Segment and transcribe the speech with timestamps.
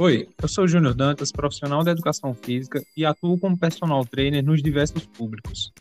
[0.00, 4.42] Oi, eu sou o Júnior Dantas, profissional da educação física e atuo como personal trainer
[4.42, 5.74] nos diversos públicos.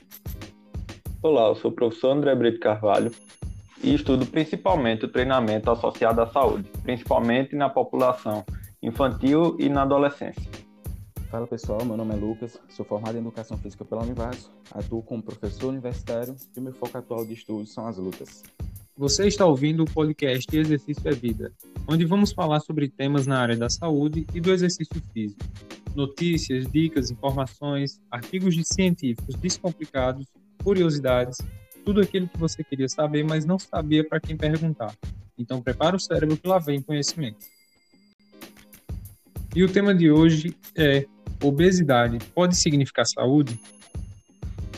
[1.24, 3.14] Olá, eu sou o professor André Brito Carvalho
[3.82, 8.44] e estudo principalmente o treinamento associado à saúde, principalmente na população
[8.84, 10.52] infantil e na adolescência.
[11.32, 15.24] Fala pessoal, meu nome é Lucas, sou formado em Educação Física pela Univaso, atuo como
[15.24, 18.44] professor universitário e meu foco atual de estudos são as lutas.
[19.00, 21.54] Você está ouvindo o podcast Exercício é Vida,
[21.88, 25.42] onde vamos falar sobre temas na área da saúde e do exercício físico.
[25.96, 30.28] Notícias, dicas, informações, artigos de científicos descomplicados,
[30.62, 31.38] curiosidades,
[31.86, 34.94] tudo aquilo que você queria saber, mas não sabia para quem perguntar.
[35.38, 37.46] Então prepara o cérebro que lá vem conhecimento.
[39.56, 41.06] E o tema de hoje é
[41.42, 43.58] Obesidade pode significar saúde?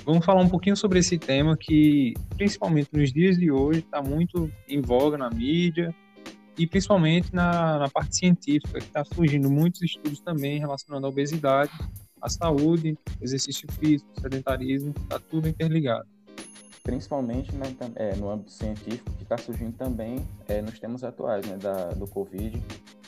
[0.03, 4.51] Vamos falar um pouquinho sobre esse tema que, principalmente nos dias de hoje, está muito
[4.67, 5.93] em voga na mídia
[6.57, 11.71] e principalmente na, na parte científica, que está surgindo muitos estudos também relacionando a obesidade,
[12.19, 16.07] a saúde, exercício físico, sedentarismo, está tudo interligado.
[16.81, 21.57] Principalmente né, é, no âmbito científico, que está surgindo também é, nos temas atuais né,
[21.57, 22.59] da, do Covid,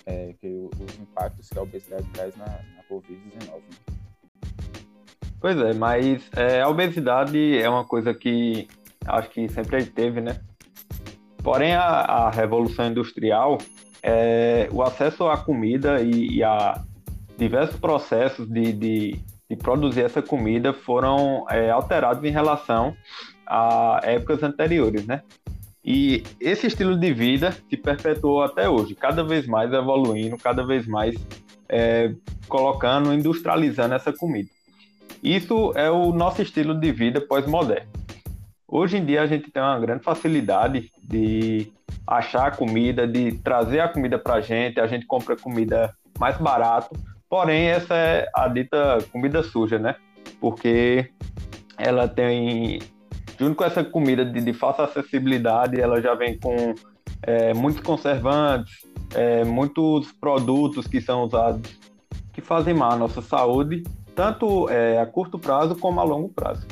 [0.06, 3.48] é, que os impactos que a obesidade traz na, na Covid-19.
[3.48, 3.93] Né?
[5.44, 8.66] Pois é, mas é, a obesidade é uma coisa que
[9.06, 10.40] acho que sempre teve, né?
[11.44, 13.58] Porém, a, a revolução industrial,
[14.02, 16.82] é, o acesso à comida e, e a
[17.38, 22.96] diversos processos de, de, de, produzir essa comida foram é, alterados em relação
[23.46, 25.24] a épocas anteriores, né?
[25.84, 30.88] E esse estilo de vida se perpetuou até hoje, cada vez mais evoluindo, cada vez
[30.88, 31.14] mais
[31.68, 32.16] é,
[32.48, 34.53] colocando, industrializando essa comida.
[35.24, 37.90] Isso é o nosso estilo de vida pós-moderno.
[38.68, 41.72] Hoje em dia a gente tem uma grande facilidade de
[42.06, 46.94] achar comida, de trazer a comida para a gente, a gente compra comida mais barato,
[47.30, 49.96] porém essa é a dita comida suja, né?
[50.42, 51.10] Porque
[51.78, 52.80] ela tem
[53.40, 56.76] junto com essa comida de, de falsa acessibilidade, ela já vem com
[57.22, 58.74] é, muitos conservantes,
[59.16, 61.80] é, muitos produtos que são usados
[62.34, 63.84] que fazem mal à nossa saúde,
[64.16, 66.66] tanto é, a curto prazo como a longo prazo.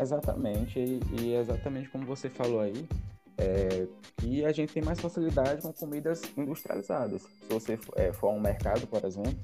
[0.00, 2.86] Exatamente, e, e exatamente como você falou aí,
[3.36, 3.86] é,
[4.16, 7.22] que a gente tem mais facilidade com comidas industrializadas.
[7.22, 9.34] Se você é, for a um mercado, por exemplo,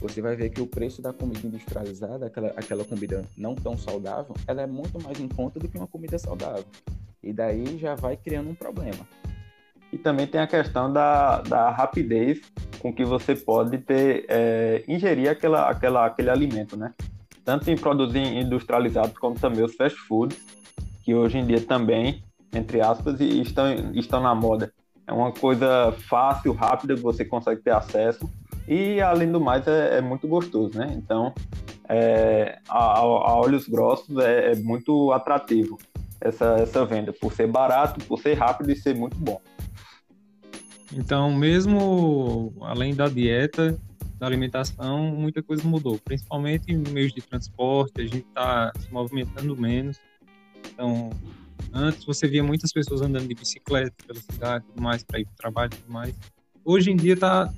[0.00, 4.34] você vai ver que o preço da comida industrializada, aquela, aquela comida não tão saudável,
[4.46, 6.64] ela é muito mais em conta do que uma comida saudável.
[7.22, 9.06] E daí já vai criando um problema.
[9.94, 12.40] E também tem a questão da, da rapidez
[12.80, 16.92] com que você pode ter, é, ingerir aquela, aquela, aquele alimento, né?
[17.44, 20.36] Tanto em produzir industrializados como também os fast foods,
[21.04, 24.72] que hoje em dia também, entre aspas, estão, estão na moda.
[25.06, 28.28] É uma coisa fácil, rápida, você consegue ter acesso
[28.66, 30.92] e, além do mais, é, é muito gostoso, né?
[30.96, 31.32] Então,
[31.88, 35.78] é, a, a, olhos grossos é, é, muito atrativo
[36.20, 39.40] essa, essa venda, por ser barato, por ser rápido e ser muito bom.
[40.96, 43.76] Então, mesmo além da dieta,
[44.18, 49.56] da alimentação, muita coisa mudou, principalmente em meios de transporte, a gente está se movimentando
[49.56, 49.98] menos.
[50.72, 51.10] Então,
[51.72, 55.32] antes você via muitas pessoas andando de bicicleta pela cidade, tudo mais, para ir para
[55.32, 56.14] o trabalho tudo mais.
[56.64, 57.52] Hoje em dia está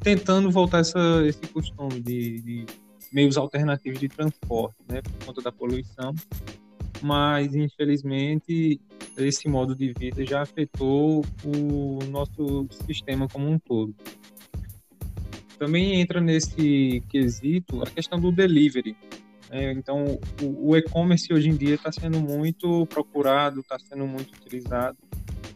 [0.00, 2.66] tentando voltar essa, esse costume de, de,
[3.12, 6.14] meios alternativos de transporte, né, por conta da poluição.
[7.06, 8.80] Mas, infelizmente,
[9.16, 13.94] esse modo de vida já afetou o nosso sistema como um todo.
[15.56, 18.96] Também entra nesse quesito a questão do delivery.
[19.48, 19.70] Né?
[19.70, 24.98] Então, o, o e-commerce hoje em dia está sendo muito procurado, está sendo muito utilizado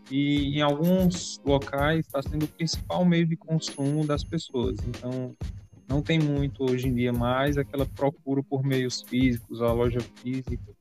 [0.09, 4.79] e em alguns locais está sendo o principal meio de consumo das pessoas.
[4.87, 5.35] Então,
[5.89, 10.80] não tem muito hoje em dia mais aquela procura por meios físicos, a loja física,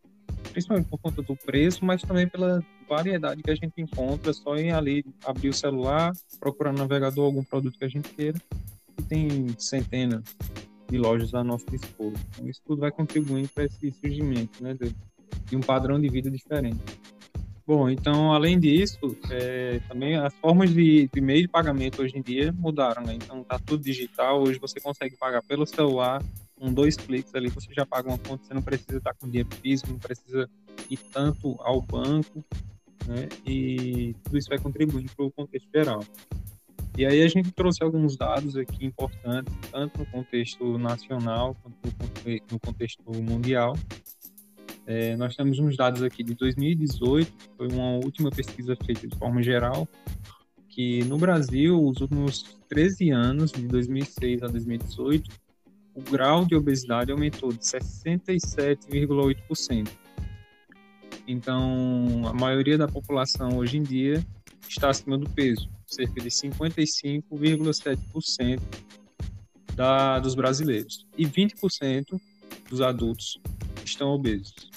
[0.51, 4.71] principalmente por conta do preço, mas também pela variedade que a gente encontra só em
[4.71, 8.39] ali abrir o celular, procurar no navegador algum produto que a gente queira,
[8.97, 10.23] e tem centenas
[10.89, 12.13] de lojas a nosso dispor.
[12.31, 14.95] Então, isso tudo vai contribuindo para esse surgimento né, de,
[15.45, 16.79] de um padrão de vida diferente.
[17.65, 22.21] Bom, então, além disso, é, também as formas de, de, meio de pagamento hoje em
[22.23, 23.13] dia mudaram, né?
[23.13, 24.41] Então, tá tudo digital.
[24.41, 26.19] Hoje você consegue pagar pelo celular,
[26.59, 29.49] com dois cliques ali, você já paga uma conta, você não precisa estar com dinheiro
[29.61, 30.49] físico, não precisa
[30.89, 32.43] ir tanto ao banco,
[33.07, 33.29] né?
[33.45, 36.03] E tudo isso vai contribuindo para o contexto geral.
[36.97, 41.77] E aí a gente trouxe alguns dados aqui importantes, tanto no contexto nacional quanto
[42.51, 43.73] no contexto mundial,
[44.89, 49.43] é, nós temos uns dados aqui de 2018, foi uma última pesquisa feita de forma
[49.43, 49.87] geral,
[50.67, 55.29] que no Brasil, os últimos 13 anos, de 2006 a 2018,
[55.99, 59.89] o grau de obesidade aumentou de 67,8%.
[61.27, 64.25] Então, a maioria da população hoje em dia
[64.67, 68.61] está acima do peso, cerca de 55,7%
[69.75, 71.05] da, dos brasileiros.
[71.17, 72.17] E 20%
[72.69, 73.37] dos adultos
[73.83, 74.69] estão obesos.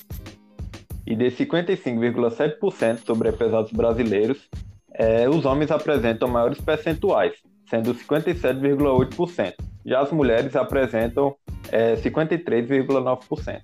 [1.07, 4.49] E de 55,7% sobrepesados brasileiros,
[4.95, 7.35] é, os homens apresentam maiores percentuais,
[7.69, 9.72] sendo 57,8%.
[9.84, 11.37] Já as mulheres apresentam
[11.70, 13.62] é, 53,9%.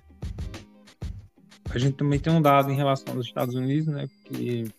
[1.71, 4.07] A gente também tem um dado em relação aos Estados Unidos, né?
[4.25, 4.71] Que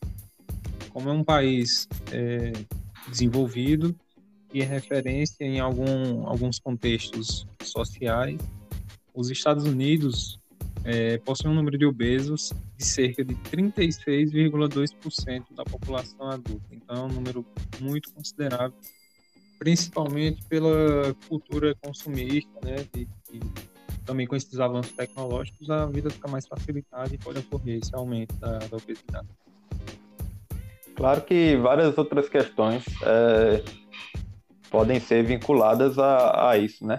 [0.90, 2.52] como é um país é,
[3.08, 3.94] desenvolvido
[4.52, 8.40] e é referência em algum, alguns contextos sociais,
[9.14, 10.40] os Estados Unidos
[10.84, 16.66] é, possuem um número de obesos de cerca de 36,2% da população adulta.
[16.72, 17.46] Então é um número
[17.80, 18.76] muito considerável,
[19.60, 22.86] principalmente pela cultura consumista, né?
[22.92, 23.06] De,
[24.06, 28.34] também com esses avanços tecnológicos, a vida fica mais facilitada e pode ocorrer esse aumento
[28.36, 29.28] da, da obesidade.
[30.96, 33.62] Claro que várias outras questões é,
[34.70, 36.98] podem ser vinculadas a, a, isso, né?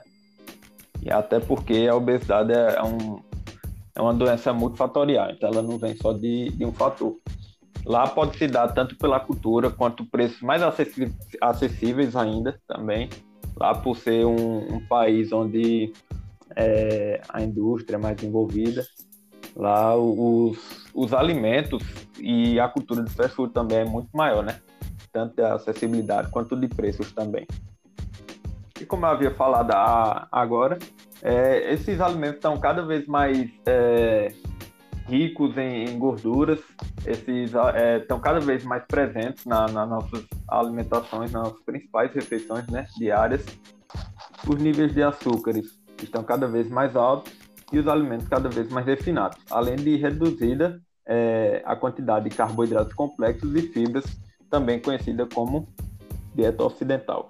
[1.01, 3.19] E até porque a obesidade é, é um,
[3.95, 7.17] é uma doença multifatorial, então ela não vem só de, de um fator.
[7.85, 10.61] Lá pode se dar tanto pela cultura quanto preços mais
[11.41, 13.09] acessíveis ainda também.
[13.57, 15.91] Lá por ser um, um país onde
[16.55, 18.85] é, a indústria é mais envolvida,
[19.55, 20.57] lá os,
[20.93, 21.83] os alimentos
[22.19, 24.59] e a cultura de fast food também é muito maior, né?
[25.11, 27.45] Tanto de acessibilidade quanto de preços também.
[28.79, 29.71] E como eu havia falado
[30.31, 30.79] agora,
[31.21, 34.33] é, esses alimentos estão cada vez mais é,
[35.07, 36.59] ricos em, em, gorduras,
[37.05, 42.67] esses é, estão cada vez mais presentes nas na nossas alimentações, nas nossas principais refeições
[42.67, 43.45] né, diárias.
[44.47, 47.33] Os níveis de açúcares estão cada vez mais altos
[47.71, 52.93] e os alimentos cada vez mais refinados, além de reduzida é, a quantidade de carboidratos
[52.93, 54.05] complexos e fibras,
[54.49, 55.67] também conhecida como
[56.35, 57.29] dieta ocidental.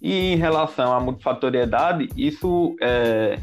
[0.00, 3.38] E em relação à multifatoriedade, isso é,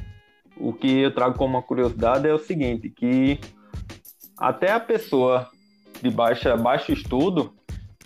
[0.60, 3.40] o que eu trago como uma curiosidade é o seguinte, que
[4.38, 5.50] até a pessoa
[6.02, 7.54] de baixa, baixo estudo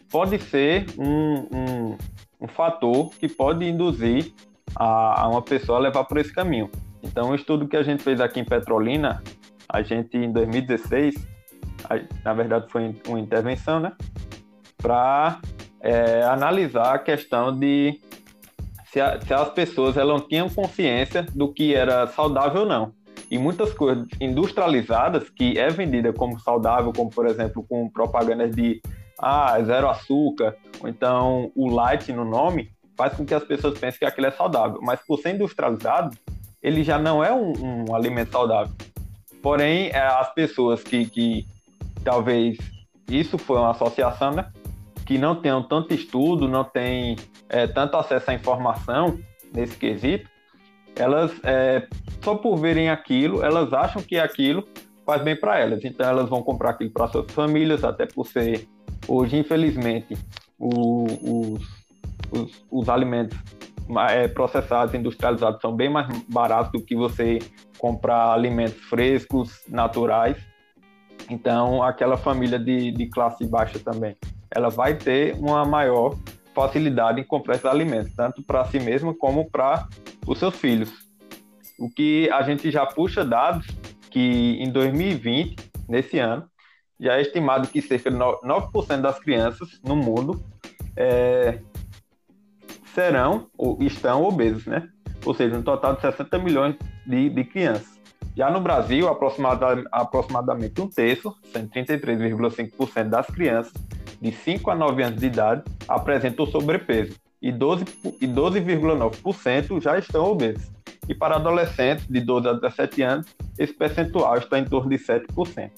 [0.10, 1.98] pode ser um, um,
[2.42, 4.34] um fator que pode induzir
[4.76, 6.70] a, a, uma pessoa a levar por esse caminho.
[7.04, 9.22] Então, o estudo que a gente fez aqui em Petrolina,
[9.68, 11.16] a gente em 2016,
[11.90, 13.94] a, na verdade foi uma intervenção, né?
[14.78, 15.40] Para
[15.80, 18.00] é, analisar a questão de
[18.92, 22.94] se, a, se as pessoas elas tinham consciência do que era saudável ou não.
[23.30, 28.82] E muitas coisas industrializadas que é vendida como saudável, como por exemplo com propagandas de
[29.18, 34.00] ah, zero açúcar, ou então o light no nome, faz com que as pessoas pensem
[34.00, 34.80] que aquilo é saudável.
[34.82, 36.18] Mas por ser industrializado,
[36.62, 37.54] ele já não é um,
[37.90, 38.74] um alimento saudável.
[39.42, 41.46] Porém, é, as pessoas que, que
[42.04, 42.58] talvez
[43.10, 44.52] isso foi uma associação, né?
[45.12, 47.18] Que não tenham tanto estudo, não têm
[47.50, 49.20] é, tanto acesso à informação
[49.54, 50.30] nesse quesito,
[50.96, 51.86] elas, é,
[52.22, 54.66] só por verem aquilo, elas acham que aquilo
[55.06, 55.84] faz bem para elas.
[55.84, 58.70] Então, elas vão comprar aquilo para suas famílias, até por ser,
[59.06, 60.18] hoje, infelizmente,
[60.58, 61.62] o, os,
[62.32, 63.38] os, os, alimentos
[64.12, 67.40] é, processados, industrializados, são bem mais baratos do que você
[67.78, 70.38] comprar alimentos frescos, naturais.
[71.30, 74.16] Então, aquela família de, de classe baixa também,
[74.52, 76.16] ela vai ter uma maior
[76.54, 79.88] facilidade em comprar esses alimentos, tanto para si mesma como para
[80.28, 80.92] os seus filhos.
[81.80, 83.66] O que a gente já puxa dados
[84.10, 85.56] que em 2020,
[85.88, 86.46] nesse ano,
[87.00, 90.44] já é estimado que cerca de 9% das crianças no mundo
[90.96, 91.60] é,
[92.94, 94.88] serão ou estão obesos, né?
[95.26, 96.76] Ou seja, um total de 60 milhões
[97.08, 98.00] de, de crianças.
[98.36, 103.74] Já no Brasil, aproximadamente, aproximadamente um terço, 33,5% das crianças
[104.22, 110.70] de 5 a 9 anos de idade apresentam sobrepeso e 12,9% 12 já estão obesos.
[111.10, 113.26] E para adolescentes de 12 a 17 anos,
[113.58, 115.72] esse percentual está em torno de 7%.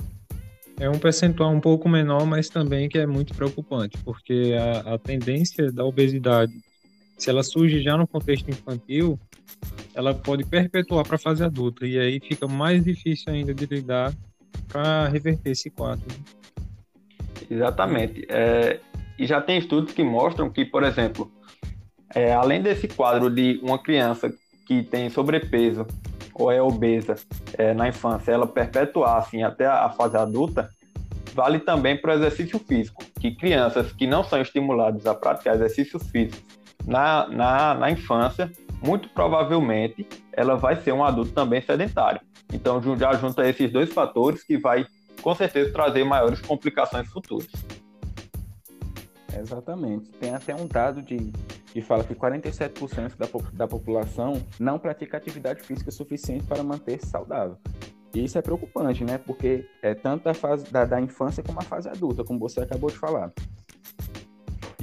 [0.80, 4.98] É um percentual um pouco menor, mas também que é muito preocupante, porque a, a
[4.98, 6.52] tendência da obesidade,
[7.18, 9.18] se ela surge já no contexto infantil,
[9.94, 14.14] ela pode perpetuar para a fase adulta, e aí fica mais difícil ainda de lidar
[14.68, 16.06] para reverter esse quadro.
[17.50, 18.26] Exatamente.
[18.30, 18.80] É,
[19.18, 21.32] e já tem estudos que mostram que, por exemplo,
[22.14, 24.32] é, além desse quadro de uma criança
[24.68, 25.86] que tem sobrepeso
[26.34, 27.16] ou é obesa
[27.58, 30.70] é, na infância, ela perpetuar assim até a fase adulta,
[31.34, 36.04] vale também para o exercício físico, que crianças que não são estimuladas a praticar exercícios
[36.10, 36.44] físicos
[36.86, 38.52] na, na, na infância,
[38.84, 42.22] muito provavelmente ela vai ser um adulto também sedentário.
[42.52, 44.86] Então já junta esses dois fatores que vai
[45.24, 47.50] com certeza trazer maiores complicações futuras.
[49.36, 50.12] Exatamente.
[50.12, 51.32] Tem até um dado de,
[51.72, 57.58] que fala que 47% da, da população não pratica atividade física suficiente para manter-se saudável.
[58.14, 59.18] E isso é preocupante, né?
[59.18, 62.92] Porque é tanto da fase da, da infância como a fase adulta, como você acabou
[62.92, 63.32] de falar.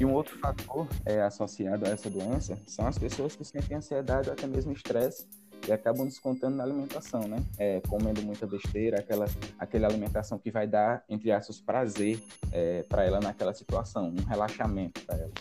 [0.01, 4.29] E um outro fator é, associado a essa doença são as pessoas que sentem ansiedade
[4.29, 5.29] ou até mesmo estresse
[5.67, 7.43] e acabam descontando na alimentação, né?
[7.59, 9.27] É, comendo muita besteira, aquela,
[9.59, 12.21] aquela alimentação que vai dar, entre aspas, prazer
[12.53, 15.33] é, para ela naquela situação, um relaxamento para ela.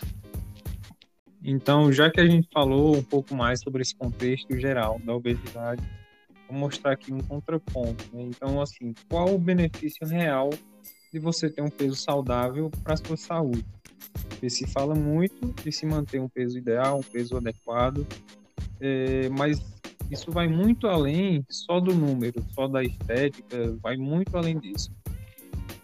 [1.44, 5.82] Então, já que a gente falou um pouco mais sobre esse contexto geral da obesidade,
[6.50, 8.04] vou mostrar aqui um contraponto.
[8.14, 8.24] Né?
[8.24, 10.50] Então, assim, qual o benefício real
[11.12, 13.66] de você ter um peso saudável para a sua saúde?
[14.28, 18.06] Porque se fala muito de se manter um peso ideal, um peso adequado,
[18.82, 19.60] é, mas
[20.10, 24.92] isso vai muito além só do número, só da estética, vai muito além disso.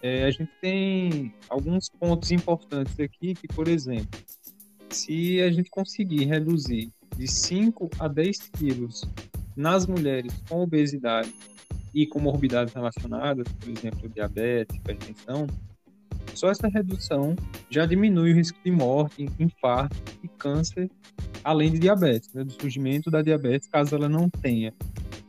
[0.01, 4.20] É, a gente tem alguns pontos importantes aqui que, por exemplo,
[4.89, 9.03] se a gente conseguir reduzir de 5 a 10 quilos
[9.55, 11.34] nas mulheres com obesidade
[11.94, 15.48] e comorbidades relacionadas, por exemplo, diabetes, hipertensão,
[16.34, 17.36] só essa redução
[17.70, 20.89] já diminui o risco de morte, infarto e câncer,
[21.44, 24.74] além de diabetes, né, do surgimento da diabetes, caso ela não tenha.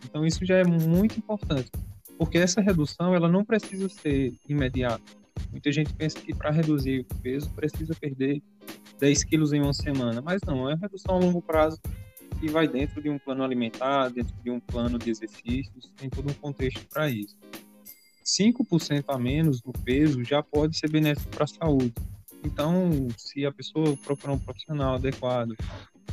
[0.04, 1.70] Então isso já é muito importante,
[2.18, 5.02] porque essa redução ela não precisa ser imediata.
[5.50, 8.42] Muita gente pensa que para reduzir o peso precisa perder
[8.98, 11.78] 10 quilos em uma semana, mas não, é redução a longo prazo
[12.40, 16.30] que vai dentro de um plano alimentar, dentro de um plano de exercícios, tem todo
[16.30, 17.36] um contexto para isso.
[18.26, 21.94] 5% a menos do peso já pode ser benéfico para a saúde.
[22.44, 25.54] Então, se a pessoa procurar um profissional adequado,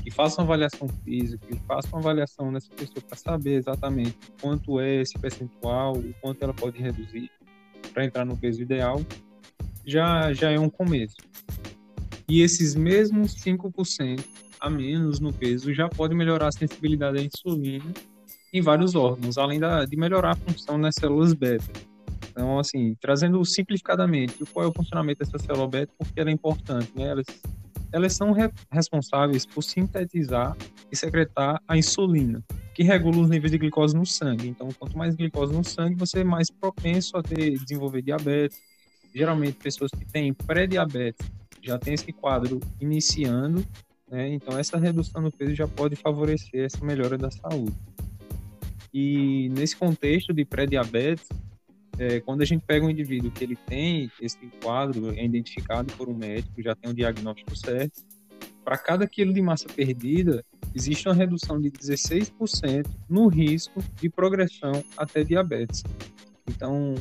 [0.03, 4.79] que faça uma avaliação física, que faça uma avaliação nessa pessoa para saber exatamente quanto
[4.79, 7.31] é esse percentual, o quanto ela pode reduzir
[7.93, 9.01] para entrar no peso ideal,
[9.85, 11.17] já, já é um começo.
[12.27, 14.23] E esses mesmos 5%
[14.59, 17.91] a menos no peso já pode melhorar a sensibilidade à insulina
[18.53, 21.92] em vários órgãos, além da, de melhorar a função das células beta.
[22.33, 26.91] Então, assim, trazendo simplificadamente qual é o funcionamento dessa célula beta, porque ela é importante,
[26.95, 27.05] né?
[27.09, 27.25] Elas,
[27.91, 30.57] elas são re responsáveis por sintetizar
[30.91, 34.47] e secretar a insulina, que regula os níveis de glicose no sangue.
[34.47, 38.59] Então, quanto mais glicose no sangue, você é mais propenso a ter, desenvolver diabetes.
[39.13, 43.63] Geralmente, pessoas que têm pré-diabetes já têm esse quadro iniciando
[44.13, 44.29] né?
[44.31, 47.73] Então, essa redução do peso já pode favorecer essa melhora da saúde.
[48.93, 51.27] E nesse contexto de pré-diabetes,
[51.97, 56.09] é, quando a gente pega um indivíduo que ele tem esse quadro, é identificado por
[56.09, 58.01] um médico, já tem o um diagnóstico certo,
[58.63, 64.83] para cada quilo de massa perdida, existe uma redução de 16% no risco de progressão
[64.97, 65.83] até diabetes.
[66.47, 66.95] Então,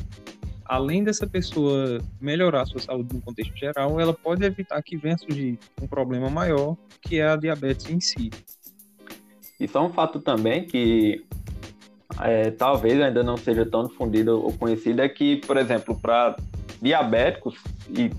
[0.65, 5.57] além dessa pessoa melhorar sua saúde no contexto geral, ela pode evitar que venha surgir
[5.81, 8.29] um problema maior, que é a diabetes em si.
[9.59, 11.23] Isso é um fato também que
[12.21, 16.35] é, talvez ainda não seja tão difundido ou conhecido, é que, por exemplo, para
[16.81, 17.55] diabéticos
[17.89, 18.11] e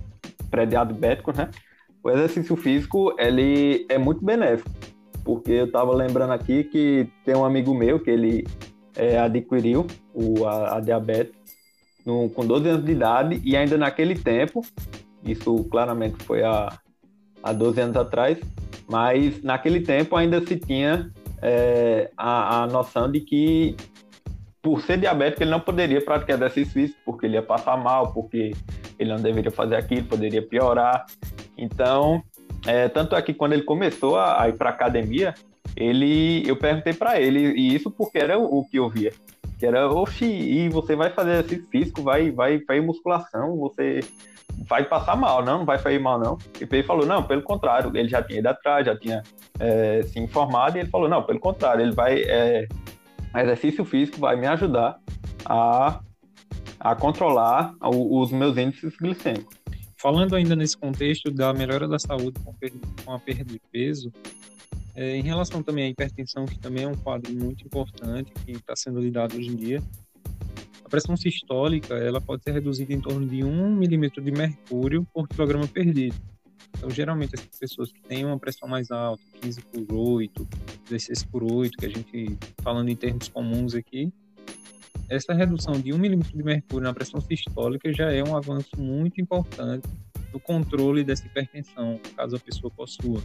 [0.50, 1.50] pré-diabéticos, né,
[2.02, 4.70] o exercício físico ele é muito benéfico,
[5.24, 8.46] porque eu estava lembrando aqui que tem um amigo meu que ele
[8.96, 11.34] é, adquiriu o, a, a diabetes
[12.04, 14.60] no, com 12 anos de idade e ainda naquele tempo,
[15.24, 16.78] isso claramente foi há,
[17.42, 18.38] há 12 anos atrás,
[18.88, 21.10] mas naquele tempo ainda se tinha
[21.44, 23.76] é, a, a noção de que
[24.62, 28.52] por ser diabético ele não poderia praticar exercício físico porque ele ia passar mal, porque
[28.98, 31.04] ele não deveria fazer aquilo, poderia piorar.
[31.56, 32.22] Então,
[32.66, 35.34] é, tanto é que quando ele começou a, a ir para academia,
[35.76, 39.12] ele, eu perguntei para ele, e isso porque era o, o que eu via
[39.58, 44.00] que era, oxi, e você vai fazer exercício físico, vai, vai fazer musculação, você
[44.68, 46.38] vai passar mal, não, não vai fazer mal, não.
[46.60, 49.22] E ele falou, não, pelo contrário, ele já tinha ido atrás, já tinha
[49.58, 52.66] é, se informado, e ele falou, não, pelo contrário, ele vai, é,
[53.36, 54.98] exercício físico vai me ajudar
[55.44, 56.00] a,
[56.80, 59.56] a controlar os meus índices glicêmicos.
[59.96, 62.38] Falando ainda nesse contexto da melhora da saúde
[63.04, 64.12] com a perda de peso,
[64.94, 68.76] é, em relação também à hipertensão, que também é um quadro muito importante que está
[68.76, 69.82] sendo lidado hoje em dia,
[70.84, 75.26] a pressão sistólica ela pode ser reduzida em torno de 1 milímetro de mercúrio por
[75.26, 76.14] quilograma perdido.
[76.76, 80.48] Então, geralmente, as pessoas que têm uma pressão mais alta, 15 por 8,
[80.90, 84.12] 16 por 8, que a gente, falando em termos comuns aqui,
[85.08, 89.20] essa redução de um milímetro de mercúrio na pressão sistólica já é um avanço muito
[89.20, 89.88] importante
[90.32, 93.22] no controle dessa hipertensão, caso a pessoa possua.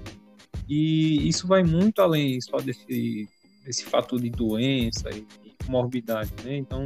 [0.68, 3.28] E isso vai muito além só desse,
[3.66, 6.56] desse fator de doença e, e morbidade, né?
[6.58, 6.84] Então,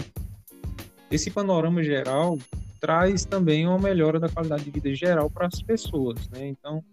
[1.13, 2.39] esse panorama geral
[2.79, 6.47] traz também uma melhora da qualidade de vida geral para as pessoas, né?
[6.47, 6.83] Então,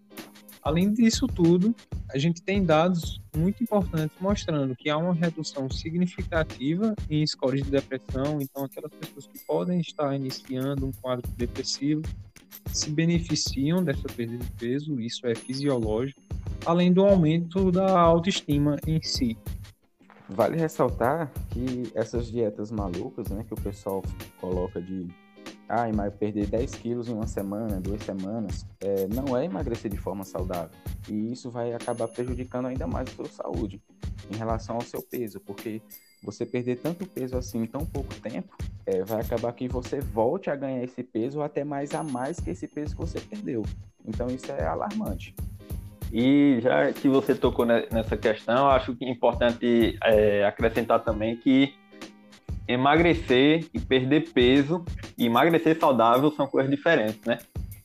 [0.62, 1.75] além disso tudo,
[2.11, 7.71] a gente tem dados muito importantes mostrando que há uma redução significativa em scores de
[7.71, 12.03] depressão, então aquelas pessoas que podem estar iniciando um quadro depressivo
[12.73, 16.21] se beneficiam dessa perda de peso, isso é fisiológico,
[16.67, 19.37] além do aumento da autoestima em si.
[20.33, 24.01] Vale ressaltar que essas dietas malucas, né, que o pessoal
[24.41, 25.09] coloca de
[25.69, 30.25] ah, perder 10 quilos em uma semana, duas semanas, é, não é emagrecer de forma
[30.25, 30.71] saudável.
[31.09, 33.83] E isso vai acabar prejudicando ainda mais a sua saúde
[34.33, 35.83] em relação ao seu peso, porque
[36.23, 38.57] você perder tanto peso assim em tão pouco tempo,
[38.87, 42.39] é, vai acabar que você volte a ganhar esse peso ou até mais a mais
[42.39, 43.65] que esse peso que você perdeu.
[44.05, 45.35] Então isso é alarmante.
[46.12, 51.75] E já que você tocou nessa questão, acho que é importante é, acrescentar também que
[52.67, 54.85] emagrecer e perder peso
[55.17, 57.38] e emagrecer saudável são coisas diferentes, né?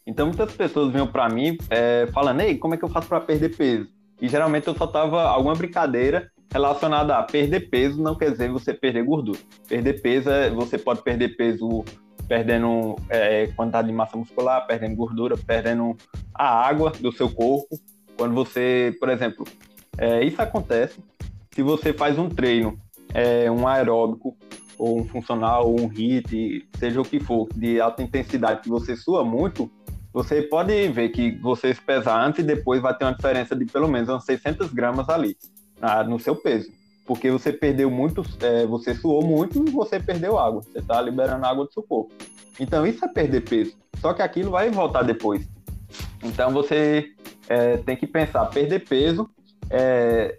[0.06, 3.20] Então muitas pessoas vinham para mim é, falando, ei, como é que eu faço para
[3.20, 3.88] perder peso?
[4.22, 9.04] E geralmente eu soltava alguma brincadeira relacionada a perder peso não quer dizer você perder
[9.04, 9.40] gordura.
[9.68, 11.84] Perder peso é você pode perder peso
[12.28, 15.96] perdendo é, quantidade de massa muscular, perdendo gordura, perdendo
[16.34, 17.78] a água do seu corpo.
[18.18, 19.46] Quando você, por exemplo,
[19.98, 21.00] é, isso acontece
[21.56, 22.78] se você faz um treino,
[23.14, 24.36] é, um aeróbico
[24.78, 28.94] ou um funcional, ou um HIIT, seja o que for, de alta intensidade, que você
[28.98, 29.72] sua muito,
[30.12, 33.66] você pode ver que você se pesar antes e depois vai ter uma diferença de
[33.66, 35.38] pelo menos uns 600 gramas ali,
[35.82, 36.70] ah, no seu peso.
[37.06, 40.62] Porque você perdeu muito, é, você suou muito e você perdeu água.
[40.62, 42.12] Você está liberando água do seu corpo.
[42.60, 43.78] Então isso é perder peso.
[44.02, 45.48] Só que aquilo vai voltar depois.
[46.24, 47.12] Então você
[47.50, 49.30] é, tem que pensar, perder peso
[49.70, 50.38] é,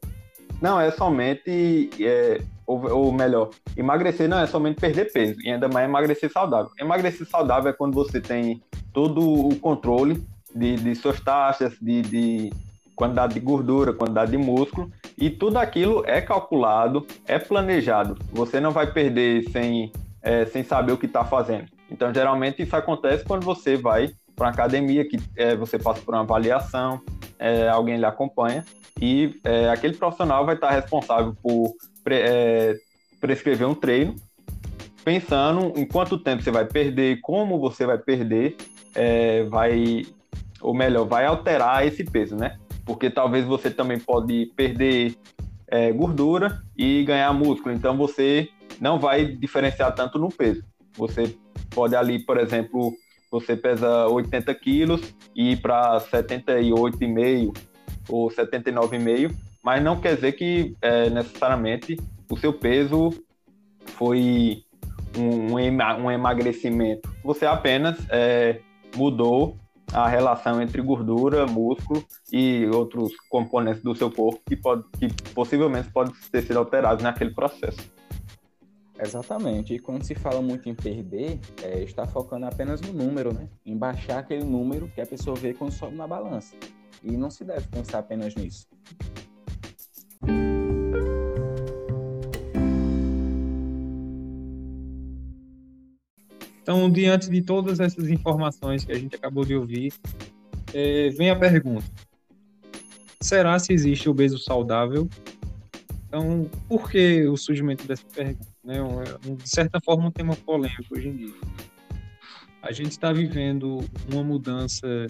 [0.61, 5.69] não é somente é, ou, ou, melhor, emagrecer não é somente perder peso, e ainda
[5.69, 6.71] mais emagrecer saudável.
[6.79, 8.61] Emagrecer saudável é quando você tem
[8.93, 10.23] todo o controle
[10.55, 12.53] de, de suas taxas, de, de
[12.97, 18.19] quantidade de gordura, quantidade de músculo, e tudo aquilo é calculado, é planejado.
[18.33, 19.93] Você não vai perder sem,
[20.23, 21.67] é, sem saber o que está fazendo.
[21.91, 26.15] Então, geralmente, isso acontece quando você vai para uma academia, que é, você passa por
[26.15, 27.01] uma avaliação,
[27.39, 28.65] é, alguém lhe acompanha,
[29.01, 32.77] e é, aquele profissional vai estar responsável por pre, é,
[33.21, 34.15] prescrever um treino,
[35.05, 38.57] pensando em quanto tempo você vai perder, como você vai perder,
[38.95, 40.05] é, vai,
[40.61, 42.59] ou melhor, vai alterar esse peso, né?
[42.85, 45.17] Porque talvez você também pode perder
[45.69, 48.49] é, gordura e ganhar músculo, então você
[48.81, 50.63] não vai diferenciar tanto no peso.
[50.97, 51.37] Você
[51.71, 52.93] pode ali, por exemplo,
[53.31, 57.57] você pesa 80 quilos e ir para 78,5
[58.09, 59.35] ou 79,5
[59.67, 61.97] mas não quer dizer que é, necessariamente
[62.31, 63.11] o seu peso
[63.85, 64.63] foi
[65.19, 67.13] um, um emagrecimento.
[67.25, 68.61] Você apenas é,
[68.95, 69.57] mudou
[69.93, 75.91] a relação entre gordura, músculo e outros componentes do seu corpo que, pode, que possivelmente
[75.91, 77.93] podem ter sido alterados naquele processo.
[78.99, 79.75] Exatamente.
[79.75, 83.49] E quando se fala muito em perder, é, está focando apenas no número, né?
[83.65, 86.57] Em baixar aquele número que a pessoa vê quando sobe na balança.
[87.03, 88.67] E não se deve pensar apenas nisso.
[96.63, 99.93] Então, diante de todas essas informações que a gente acabou de ouvir,
[100.75, 101.87] é, vem a pergunta:
[103.21, 105.09] será se existe obeso saudável?
[106.09, 108.56] Então, por que o surgimento dessa pergunta?
[108.67, 108.79] Né?
[109.37, 111.35] de certa forma, um tema polêmico hoje em dia.
[112.61, 113.79] A gente está vivendo
[114.13, 115.07] uma mudança,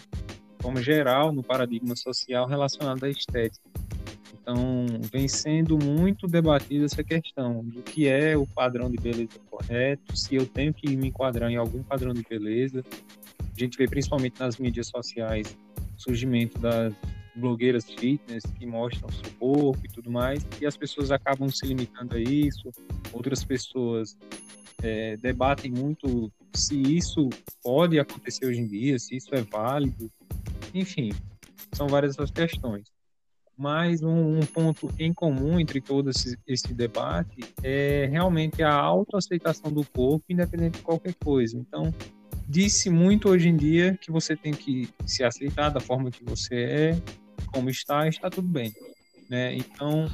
[0.60, 3.66] forma geral, no paradigma social relacionado à estética.
[4.34, 10.14] Então, vem sendo muito debatida essa questão do que é o padrão de beleza correto,
[10.14, 12.84] se eu tenho que me enquadrar em algum padrão de beleza.
[13.40, 15.56] A gente vê principalmente nas mídias sociais
[15.96, 16.92] o surgimento das
[17.36, 22.16] blogueiras fitness que mostram seu corpo e tudo mais, e as pessoas acabam se limitando
[22.16, 22.70] a isso.
[23.12, 24.16] Outras pessoas
[24.82, 27.28] é, debatem muito se isso
[27.62, 30.10] pode acontecer hoje em dia, se isso é válido.
[30.74, 31.10] Enfim,
[31.72, 32.96] são várias essas questões
[33.56, 39.72] mas um, um, ponto em comum entre todo esse, esse, debate é realmente a autoaceitação
[39.72, 41.56] do corpo, independente de qualquer coisa.
[41.56, 41.92] Então,
[42.46, 46.54] disse muito hoje em dia que você tem que se aceitar da forma que você
[46.54, 47.02] é,
[47.56, 48.74] como está, está tudo bem.
[49.30, 49.56] Né?
[49.56, 50.10] Então,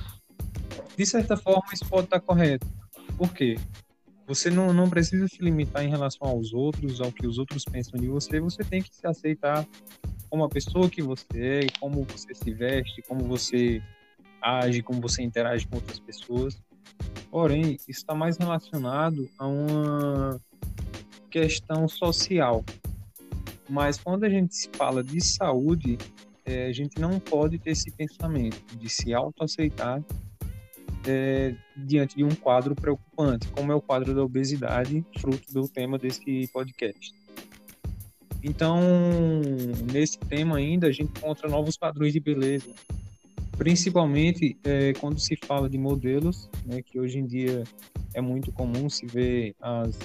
[0.96, 2.66] de certa forma, isso pode estar correto.
[3.18, 3.57] Por quê?
[4.26, 8.00] você não, não precisa se limitar em relação aos outros, ao que os outros pensam
[8.00, 9.66] de você, você tem que se aceitar
[10.31, 13.83] como a pessoa que você é, como você se veste, como você
[14.40, 16.57] age, como você interage com outras pessoas.
[17.31, 20.40] Porém, isso está mais relacionado a uma
[21.31, 22.64] questão social.
[23.68, 25.98] Mas quando a gente fala de saúde,
[26.44, 30.02] é, a gente não pode ter esse pensamento de se autoaceitar
[31.07, 35.98] é, diante de um quadro preocupante, como é o quadro da obesidade, fruto do tema
[35.98, 37.12] desse podcast.
[38.42, 38.81] Então,
[39.92, 42.74] nesse tema ainda, a gente encontra novos padrões de beleza,
[43.57, 47.62] principalmente é, quando se fala de modelos, né, que hoje em dia
[48.14, 49.96] é muito comum se ver as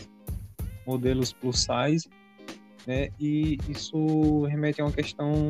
[0.86, 2.08] modelos plus size,
[2.86, 5.48] né, e isso remete a uma questão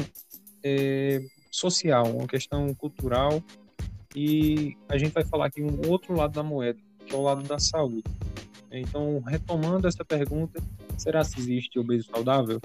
[0.63, 3.41] é, social, uma questão cultural,
[4.15, 7.43] e a gente vai falar aqui um outro lado da moeda, que é o lado
[7.43, 8.03] da saúde.
[8.71, 10.61] Então, retomando essa pergunta,
[10.97, 12.59] será que existe obeso saudável?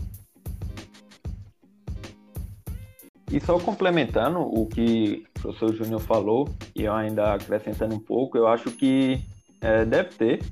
[3.30, 8.36] E só complementando o que o professor Júnior falou, e eu ainda acrescentando um pouco,
[8.36, 9.22] eu acho que
[9.60, 10.44] é, deve ter,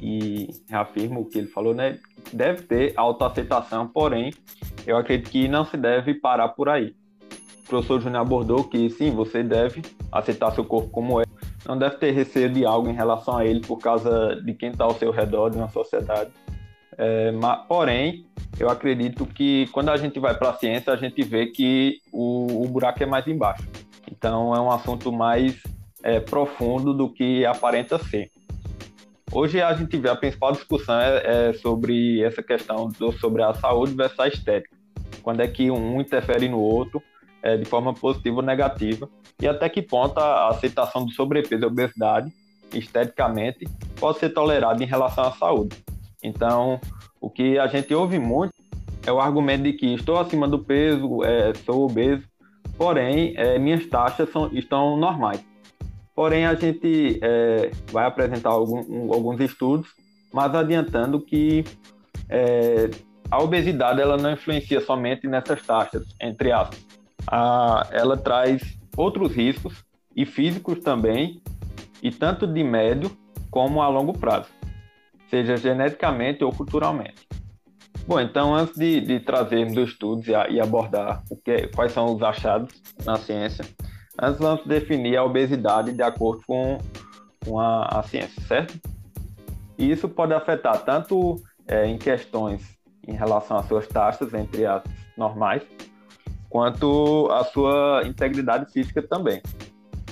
[0.00, 2.00] e reafirmo o que ele falou, né?
[2.32, 4.32] Deve ter autoaceitação, porém,
[4.86, 6.94] eu acredito que não se deve parar por aí.
[7.64, 11.24] O professor Júnior abordou que sim, você deve aceitar seu corpo como é,
[11.66, 14.84] não deve ter receio de algo em relação a ele por causa de quem está
[14.84, 16.30] ao seu redor, de uma sociedade.
[16.96, 18.24] É, mas, porém,
[18.58, 22.62] eu acredito que quando a gente vai para a ciência, a gente vê que o,
[22.62, 23.68] o, buraco é mais embaixo.
[24.10, 25.60] Então, é um assunto mais
[26.02, 28.30] é, profundo do que aparenta ser.
[29.32, 33.52] Hoje a gente vê a principal discussão é, é sobre essa questão do, sobre a
[33.54, 34.75] saúde versus a estética.
[35.26, 37.02] Quando é que um interfere no outro
[37.42, 39.10] é, de forma positiva ou negativa
[39.42, 42.32] e até que ponto a aceitação do sobrepeso e obesidade
[42.72, 43.66] esteticamente
[43.98, 45.84] pode ser tolerada em relação à saúde.
[46.22, 46.80] Então,
[47.20, 48.54] o que a gente ouve muito
[49.04, 52.22] é o argumento de que estou acima do peso, é, sou obeso,
[52.78, 55.44] porém é, minhas taxas são, estão normais.
[56.14, 59.88] Porém, a gente é, vai apresentar algum, um, alguns estudos,
[60.32, 61.64] mas adiantando que
[62.28, 62.90] é,
[63.30, 66.84] a obesidade ela não influencia somente nessas taxas, entre aspas.
[67.26, 69.84] A, ela traz outros riscos,
[70.14, 71.42] e físicos também,
[72.02, 73.10] e tanto de médio
[73.50, 74.48] como a longo prazo,
[75.28, 77.26] seja geneticamente ou culturalmente.
[78.06, 81.92] Bom, então antes de, de trazermos os estudos e, a, e abordar o que, quais
[81.92, 82.72] são os achados
[83.04, 83.64] na ciência,
[84.20, 86.78] Antes vamos definir a obesidade de acordo com,
[87.44, 88.80] com a, a ciência, certo?
[89.76, 91.36] E isso pode afetar tanto
[91.68, 92.75] é, em questões
[93.06, 94.82] em relação às suas taxas entre as
[95.16, 95.62] normais,
[96.48, 99.42] quanto a sua integridade física também.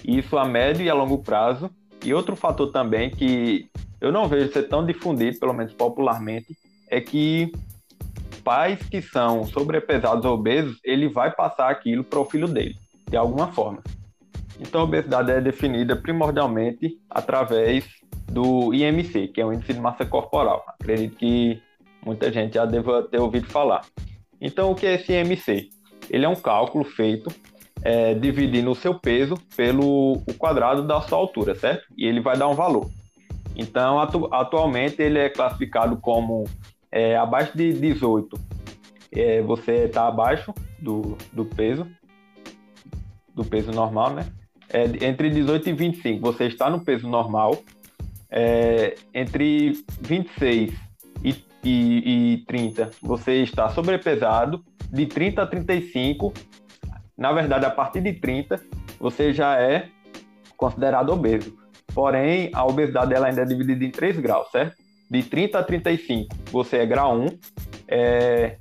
[0.05, 1.71] Isso a médio e a longo prazo.
[2.05, 6.55] E outro fator também que eu não vejo ser tão difundido, pelo menos popularmente,
[6.91, 7.51] é que
[8.45, 12.77] pais que são sobrepesados ou obesos, ele vai passar aquilo para o filho dele
[13.09, 13.83] de alguma forma.
[14.61, 17.87] Então, a obesidade é definida primordialmente através
[18.31, 20.65] do IMC, que é o Índice de Massa Corporal.
[20.69, 21.63] Acredito que
[22.05, 23.83] muita gente já deva ter ouvido falar.
[24.41, 25.69] Então, o que é esse IMC?
[26.11, 27.31] Ele é um cálculo feito
[27.83, 31.85] é, dividindo o seu peso pelo o quadrado da sua altura, certo?
[31.97, 32.91] E ele vai dar um valor.
[33.57, 36.45] Então, atu atualmente, ele é classificado como
[36.91, 38.39] é, abaixo de 18.
[39.13, 41.87] É, você está abaixo do, do peso
[43.35, 44.27] do peso normal, né?
[44.73, 47.63] É, entre 18 e 25, você está no peso normal.
[48.31, 50.73] É, entre 26
[51.23, 54.65] e, e, e 30, você está sobrepesado.
[54.91, 56.33] De 30 a 35,
[57.17, 58.61] na verdade, a partir de 30,
[59.01, 59.89] você já é
[60.57, 61.57] considerado obeso.
[61.95, 64.77] Porém, a obesidade ela ainda é dividida em três graus, certo?
[65.11, 67.27] De 30 a 35, você é grau 1.
[67.89, 68.57] É,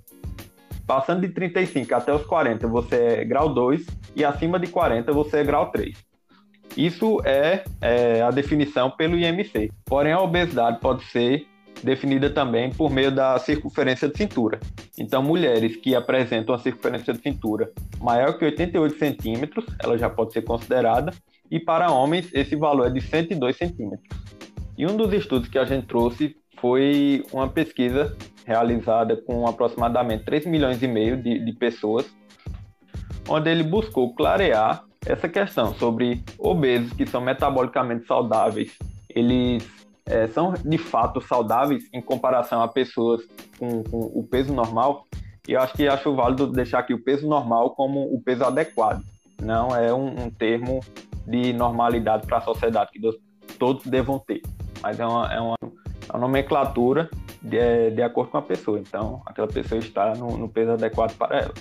[0.85, 3.85] passando de 35 até os 40, você é grau 2
[4.15, 5.95] e acima de 40 você é grau 3.
[6.75, 9.71] Isso é, é a definição pelo IMC.
[9.85, 11.45] Porém, a obesidade pode ser
[11.83, 14.59] definida também por meio da circunferência de cintura.
[14.97, 20.33] Então, mulheres que apresentam a circunferência de cintura maior que 88 centímetros, ela já pode
[20.33, 21.13] ser considerada,
[21.51, 24.07] e para homens esse valor é de 102 centímetros.
[24.77, 28.15] E um dos estudos que a gente trouxe foi uma pesquisa
[28.45, 32.05] realizada com aproximadamente 3 milhões e meio de, de pessoas
[33.27, 38.77] onde ele buscou clarear essa questão sobre obesos que são metabolicamente saudáveis,
[39.09, 39.67] eles
[40.05, 43.21] é, são de fato saudáveis em comparação a pessoas
[43.57, 45.05] com, com, o peso normal.
[45.47, 49.03] E eu acho que acho válido deixar aqui o peso normal como o peso adequado,
[49.41, 50.79] não é um, um termo
[51.27, 52.99] de normalidade para a sociedade que
[53.57, 54.41] todos devam ter,
[54.81, 55.55] mas é, uma, é uma,
[56.09, 57.09] a nomenclatura
[57.41, 58.79] de, de acordo com a pessoa.
[58.79, 61.53] Então, aquela pessoa está no, no peso adequado para ela.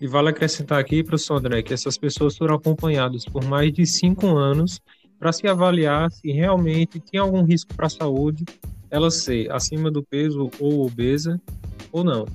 [0.00, 4.26] E vale acrescentar aqui, professor André, que essas pessoas foram acompanhadas por mais de cinco
[4.36, 4.80] anos
[5.24, 8.44] para se avaliar se realmente tinha algum risco para a saúde
[8.90, 11.40] ela ser acima do peso ou obesa
[11.90, 12.26] ou não.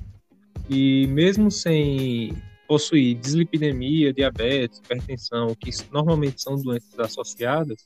[0.68, 7.76] E mesmo sem possuir dislipidemia, diabetes, hipertensão, que normalmente são doenças associadas,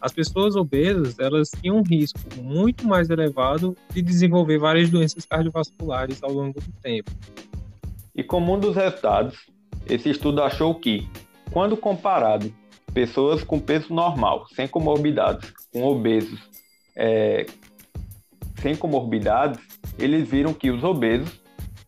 [0.00, 6.22] as pessoas obesas elas tinham um risco muito mais elevado de desenvolver várias doenças cardiovasculares
[6.22, 7.10] ao longo do tempo.
[8.14, 9.50] E como um dos resultados,
[9.88, 11.08] esse estudo achou que,
[11.50, 12.54] quando comparado
[12.98, 16.40] pessoas com peso normal, sem comorbidades, com obesos,
[16.96, 17.46] é,
[18.60, 19.60] sem comorbidades,
[19.96, 21.40] eles viram que os obesos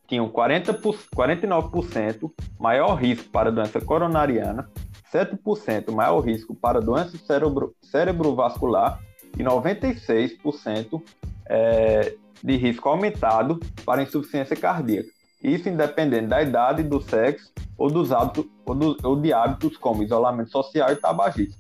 [0.07, 4.71] tinham 40 49% maior risco para doença coronariana,
[5.13, 9.01] 7% maior risco para doença cerebro, cerebrovascular
[9.37, 11.03] e 96%
[11.49, 15.11] é, de risco aumentado para insuficiência cardíaca.
[15.43, 20.03] Isso independente da idade, do sexo ou, dos hábitos, ou, do, ou de hábitos como
[20.03, 21.59] isolamento social e tabagismo.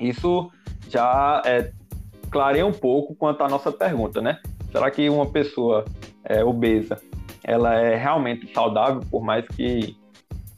[0.00, 0.50] Isso
[0.88, 1.72] já é,
[2.30, 4.40] clareia um pouco quanto à nossa pergunta, né?
[4.72, 5.84] Será que uma pessoa
[6.24, 7.00] é, obesa
[7.46, 9.96] ela é realmente saudável, por mais que,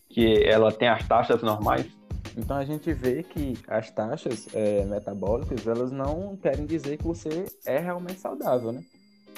[0.08, 1.86] que ela tenha as taxas normais?
[2.34, 7.44] Então a gente vê que as taxas é, metabólicas elas não querem dizer que você
[7.66, 8.82] é realmente saudável, né?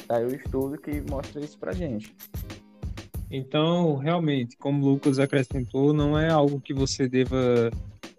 [0.06, 2.14] Tá aí o estudo que mostra isso pra gente.
[3.30, 7.70] Então, realmente, como o Lucas acrescentou, não é algo que você deva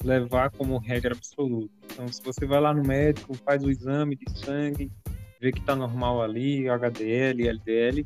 [0.04, 1.74] levar como regra absoluta.
[1.92, 4.90] Então, se você vai lá no médico, faz o exame de sangue,
[5.40, 8.06] vê que está normal ali, HDL, LDL,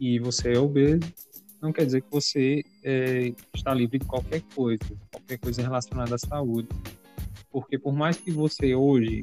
[0.00, 1.12] e você é obeso,
[1.60, 6.18] não quer dizer que você é, está livre de qualquer coisa, qualquer coisa relacionada à
[6.18, 6.68] saúde.
[7.50, 9.22] Porque por mais que você hoje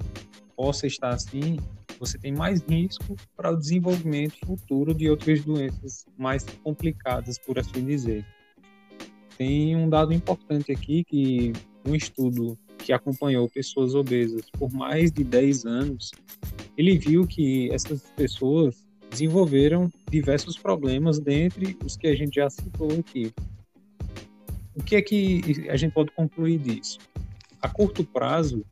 [0.56, 1.58] possa estar assim,
[2.06, 7.86] você tem mais risco para o desenvolvimento futuro de outras doenças mais complicadas, por assim
[7.86, 8.26] dizer.
[9.38, 11.54] Tem um dado importante aqui que
[11.86, 16.12] um estudo que acompanhou pessoas obesas por mais de 10 anos,
[16.78, 22.92] ele viu que essas pessoas desenvolveram diversos problemas, dentre os que a gente já citou
[23.00, 23.32] aqui.
[24.76, 27.00] O que é que a gente pode concluir disso?
[27.62, 28.66] A curto prazo,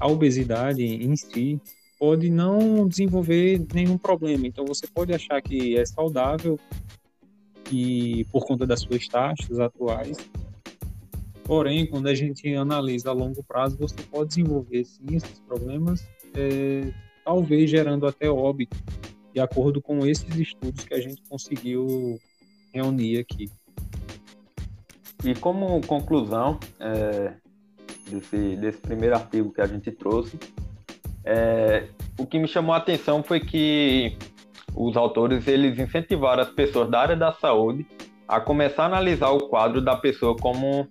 [0.00, 1.60] a obesidade em si
[1.98, 4.46] pode não desenvolver nenhum problema.
[4.46, 6.58] Então você pode achar que é saudável
[7.72, 10.16] e por conta das suas taxas atuais.
[11.44, 16.92] Porém, quando a gente analisa a longo prazo, você pode desenvolver sim esses problemas, é,
[17.24, 18.76] talvez gerando até óbito,
[19.32, 22.18] de acordo com esses estudos que a gente conseguiu
[22.72, 23.50] reunir aqui.
[25.24, 27.32] E como conclusão é,
[28.10, 30.38] desse, desse primeiro artigo que a gente trouxe,
[31.28, 31.84] é,
[32.18, 34.16] o que me chamou a atenção foi que
[34.74, 37.86] os autores eles incentivaram as pessoas da área da saúde
[38.26, 40.88] a começar a analisar o quadro da pessoa como,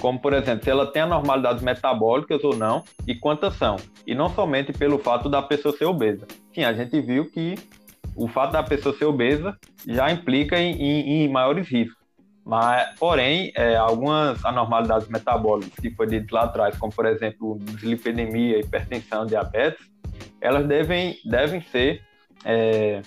[0.00, 3.76] como por exemplo, se ela tem anormalidades metabólicas ou não e quantas são.
[4.04, 6.26] E não somente pelo fato da pessoa ser obesa.
[6.52, 7.54] Sim, a gente viu que
[8.16, 9.56] o fato da pessoa ser obesa
[9.86, 12.05] já implica em, em, em maiores riscos.
[12.46, 18.60] Mas, porém, é, algumas anormalidades metabólicas que foi dito lá atrás, como por exemplo dislipidemia,
[18.60, 19.84] hipertensão, diabetes,
[20.40, 22.04] elas devem, devem ser
[22.44, 23.02] é,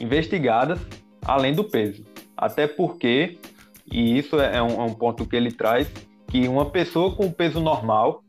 [0.00, 0.80] investigadas
[1.24, 2.04] além do peso.
[2.36, 3.38] Até porque,
[3.86, 5.88] e isso é um, é um ponto que ele traz,
[6.26, 8.24] que uma pessoa com peso normal,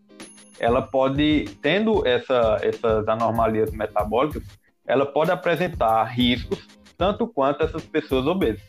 [0.60, 4.44] ela pode, tendo essa, essas anomalias metabólicas,
[4.86, 8.62] ela pode apresentar riscos tanto quanto essas pessoas obesas.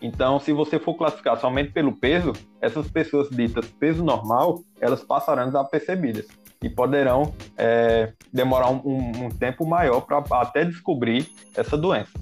[0.00, 5.46] Então, se você for classificar somente pelo peso, essas pessoas ditas peso normal, elas passarão
[5.46, 6.26] desapercebidas
[6.62, 12.12] e poderão é, demorar um, um, tempo maior para até descobrir essa doença.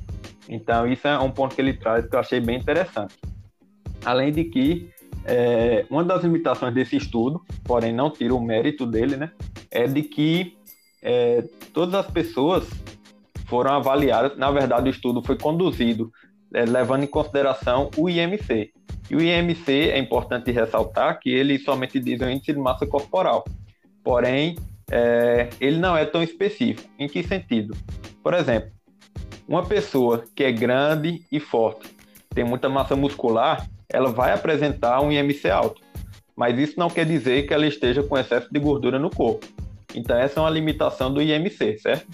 [0.48, 3.14] Então, isso é um ponto que ele traz que eu achei bem interessante.
[4.04, 4.90] Além de que,
[5.24, 9.32] é, uma das limitações desse estudo, porém não tira o mérito dele, né,
[9.70, 10.56] é de que
[11.02, 12.68] é, todas as pessoas
[13.46, 14.36] foram avaliadas.
[14.36, 16.12] Na verdade, o estudo foi conduzido
[16.56, 18.72] é, levando em consideração o IMC.
[19.10, 23.44] E o IMC é importante ressaltar que ele somente diz o índice de massa corporal.
[24.02, 24.56] Porém,
[24.90, 26.88] é, ele não é tão específico.
[26.98, 27.76] Em que sentido?
[28.22, 28.70] Por exemplo,
[29.46, 31.94] uma pessoa que é grande e forte,
[32.30, 35.82] tem muita massa muscular, ela vai apresentar um IMC alto.
[36.34, 39.46] Mas isso não quer dizer que ela esteja com excesso de gordura no corpo.
[39.94, 42.06] Então, essa é uma limitação do IMC, certo?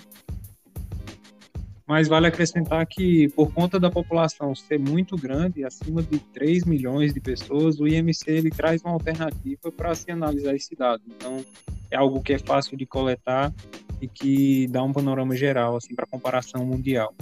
[1.87, 7.13] Mas vale acrescentar que, por conta da população ser muito grande, acima de 3 milhões
[7.13, 11.03] de pessoas, o IMC ele traz uma alternativa para se analisar esse dado.
[11.07, 11.45] Então,
[11.91, 13.53] é algo que é fácil de coletar
[14.01, 17.15] e que dá um panorama geral assim para comparação mundial.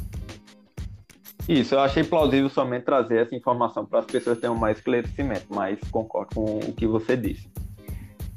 [1.48, 5.78] Isso, eu achei plausível somente trazer essa informação para as pessoas terem mais esclarecimento, mas
[5.90, 7.48] concordo com o que você disse.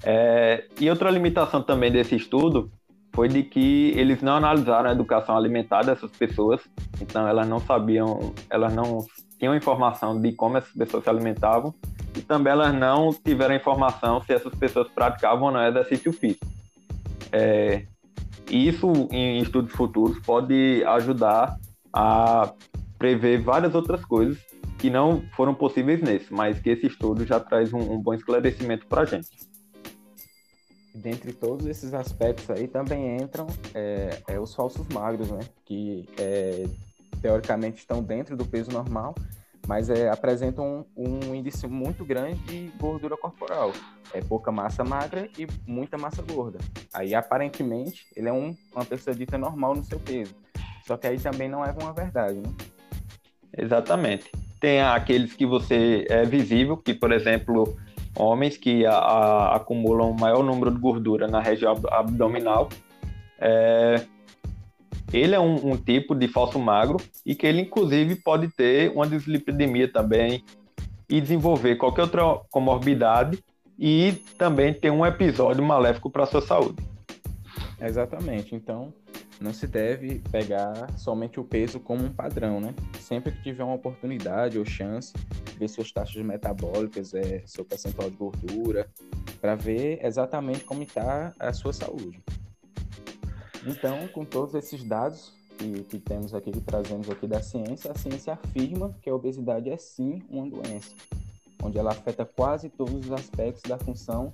[0.04, 2.72] É, e outra limitação também desse estudo
[3.14, 6.62] foi de que eles não analisaram a educação alimentar dessas pessoas,
[7.00, 9.06] então elas não sabiam, elas não
[9.38, 11.74] tinham informação de como essas pessoas se alimentavam
[12.18, 16.46] e também elas não tiveram informação se essas pessoas praticavam ou não exercício físico.
[17.32, 17.86] É,
[18.50, 21.56] isso, em estudos futuros, pode ajudar
[21.92, 22.52] a
[22.98, 24.40] prever várias outras coisas
[24.80, 28.88] que não foram possíveis nesse, mas que esse estudo já traz um, um bom esclarecimento
[28.88, 29.53] para a gente
[30.94, 35.40] dentre todos esses aspectos aí também entram é, é, os falsos magros, né?
[35.66, 36.66] Que é,
[37.22, 39.16] teoricamente estão dentro do peso normal,
[39.68, 43.72] mas é, apresentam um, um, índice muito grande de gordura corporal.
[44.14, 46.60] É pouca massa magra e muita massa gorda.
[46.94, 50.36] Aí aparentemente ele é um, uma pessoa dita normal no seu peso.
[50.86, 52.54] Só que aí também não é uma verdade, né?
[53.58, 54.32] Exatamente.
[54.60, 57.78] Tem aqueles que você é visível, que por exemplo
[58.16, 62.70] homens que a, a, acumulam maior número de gordura na região abdominal.
[63.40, 64.06] É,
[65.12, 69.08] ele é um, um, tipo de falso magro e que ele, inclusive, pode ter uma
[69.08, 70.44] dislipidemia também
[71.10, 73.44] e desenvolver qualquer outra comorbidade
[73.78, 76.82] e também ter um episódio maléfico para a sua saúde.
[77.80, 78.56] Exatamente.
[78.56, 78.94] Então,
[79.40, 82.74] não se deve pegar somente o peso como um padrão, né?
[83.00, 85.14] Sempre que tiver uma oportunidade ou chance,
[85.58, 88.90] ver suas taxas metabólicas, é, seu percentual de gordura,
[89.42, 92.24] para ver exatamente como está a sua saúde.
[93.66, 97.96] Então, com todos esses dados que, que temos aqui, que trazemos aqui da ciência, a
[97.96, 100.94] ciência afirma que a obesidade é sim uma doença,
[101.62, 104.32] onde ela afeta quase todos os aspectos da função,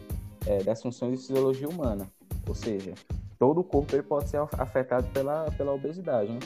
[0.47, 2.07] é, das funções de fisiologia humana,
[2.47, 2.93] ou seja,
[3.39, 6.32] todo o corpo ele pode ser afetado pela, pela obesidade.
[6.32, 6.39] Né?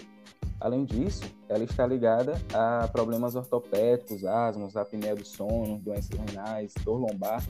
[0.62, 6.98] Além disso, ela está ligada a problemas ortopédicos, asmas, apneia do sono, doenças renais, dor
[6.98, 7.44] lombar,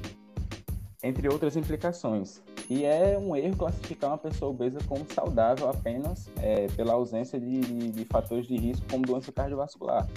[1.04, 2.42] entre outras implicações.
[2.70, 7.60] E é um erro classificar uma pessoa obesa como saudável apenas é, pela ausência de,
[7.60, 10.08] de, de, fatores de risco como doença cardiovascular.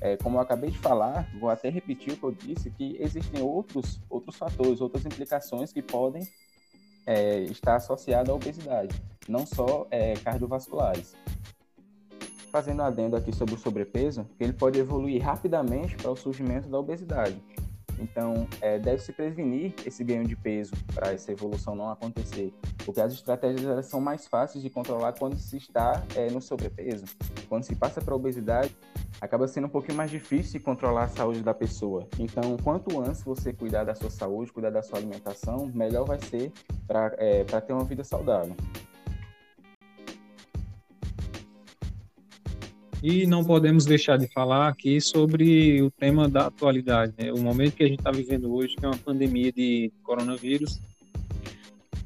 [0.00, 3.42] É, como eu acabei de falar, vou até repetir o que eu disse, que existem
[3.42, 6.22] outros, outros fatores, outras implicações que podem
[7.06, 8.94] é, está associado à obesidade,
[9.28, 11.14] não só é, cardiovasculares.
[12.50, 17.42] Fazendo adendo aqui sobre o sobrepeso, ele pode evoluir rapidamente para o surgimento da obesidade.
[17.98, 22.52] Então, é, deve-se prevenir esse ganho de peso para essa evolução não acontecer,
[22.84, 27.04] porque as estratégias são mais fáceis de controlar quando se está é, no sobrepeso.
[27.48, 28.74] Quando se passa para a obesidade,
[29.20, 32.06] acaba sendo um pouquinho mais difícil controlar a saúde da pessoa.
[32.18, 36.52] Então, quanto antes você cuidar da sua saúde, cuidar da sua alimentação, melhor vai ser
[36.86, 38.54] para é, ter uma vida saudável.
[43.06, 47.30] E não podemos deixar de falar aqui sobre o tema da atualidade, né?
[47.30, 50.80] o momento que a gente está vivendo hoje, que é uma pandemia de coronavírus.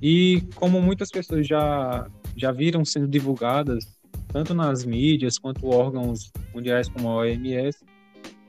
[0.03, 2.05] E como muitas pessoas já,
[2.37, 3.98] já viram sendo divulgadas,
[4.29, 7.79] tanto nas mídias quanto órgãos mundiais como a OMS,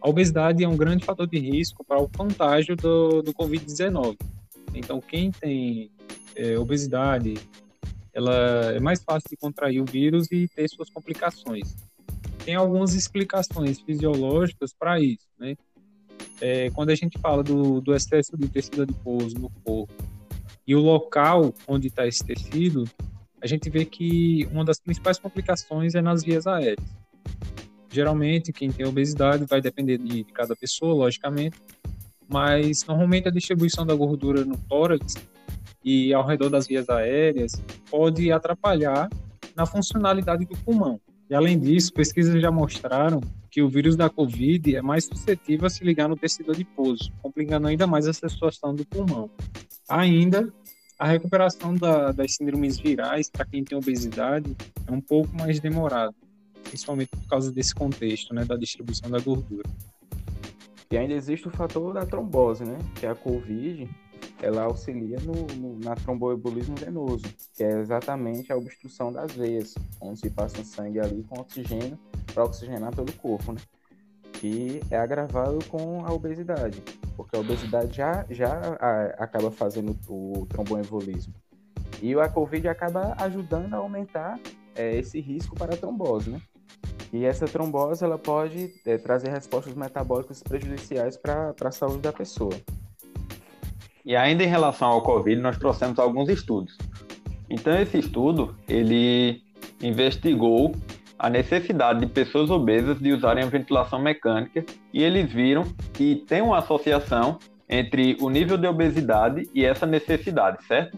[0.01, 4.17] a obesidade é um grande fator de risco para o contágio do, do Covid-19.
[4.73, 5.91] Então, quem tem
[6.35, 7.35] é, obesidade,
[8.13, 8.35] ela
[8.71, 11.75] é mais fácil de contrair o vírus e ter suas complicações
[12.49, 15.55] tem algumas explicações fisiológicas para isso, né?
[16.41, 19.93] É, quando a gente fala do, do excesso de tecido adiposo no corpo
[20.65, 22.85] e o local onde está esse tecido,
[23.41, 26.85] a gente vê que uma das principais complicações é nas vias aéreas.
[27.91, 31.57] Geralmente, quem tem obesidade vai depender de, de cada pessoa, logicamente,
[32.27, 35.15] mas normalmente a distribuição da gordura no tórax
[35.83, 37.53] e ao redor das vias aéreas
[37.89, 39.09] pode atrapalhar
[39.55, 40.99] na funcionalidade do pulmão.
[41.29, 43.21] E além disso, pesquisas já mostraram
[43.51, 47.67] que o vírus da Covid é mais suscetível a se ligar no tecido adiposo, complicando
[47.67, 49.29] ainda mais essa situação do pulmão.
[49.87, 50.51] Ainda,
[50.99, 54.53] a recuperação da, das síndromes virais para quem tem obesidade
[54.85, 56.13] é um pouco mais demorada,
[56.63, 59.63] principalmente por causa desse contexto, né, da distribuição da gordura.
[60.91, 63.89] E ainda existe o fator da trombose, né, que é a Covid
[64.41, 70.19] ela auxilia no, no, na tromboembolismo venoso, que é exatamente a obstrução das veias, onde
[70.19, 71.99] se passa o sangue ali com oxigênio
[72.33, 73.59] para oxigenar todo o corpo, né?
[74.33, 76.81] Que é agravado com a obesidade,
[77.19, 81.33] porque a obesidade já, já a, acaba fazendo o tromboembolismo.
[82.01, 84.39] E a COVID acaba ajudando a aumentar
[84.73, 86.41] é, esse risco para a trombose, né?
[87.11, 92.55] E essa trombose ela pode é, trazer respostas metabólicas prejudiciais para a saúde da pessoa.
[94.05, 96.77] E ainda em relação ao Covid, nós trouxemos alguns estudos.
[97.49, 99.41] Então esse estudo ele
[99.81, 100.73] investigou
[101.19, 106.41] a necessidade de pessoas obesas de usarem a ventilação mecânica e eles viram que tem
[106.41, 107.37] uma associação
[107.69, 110.97] entre o nível de obesidade e essa necessidade, certo?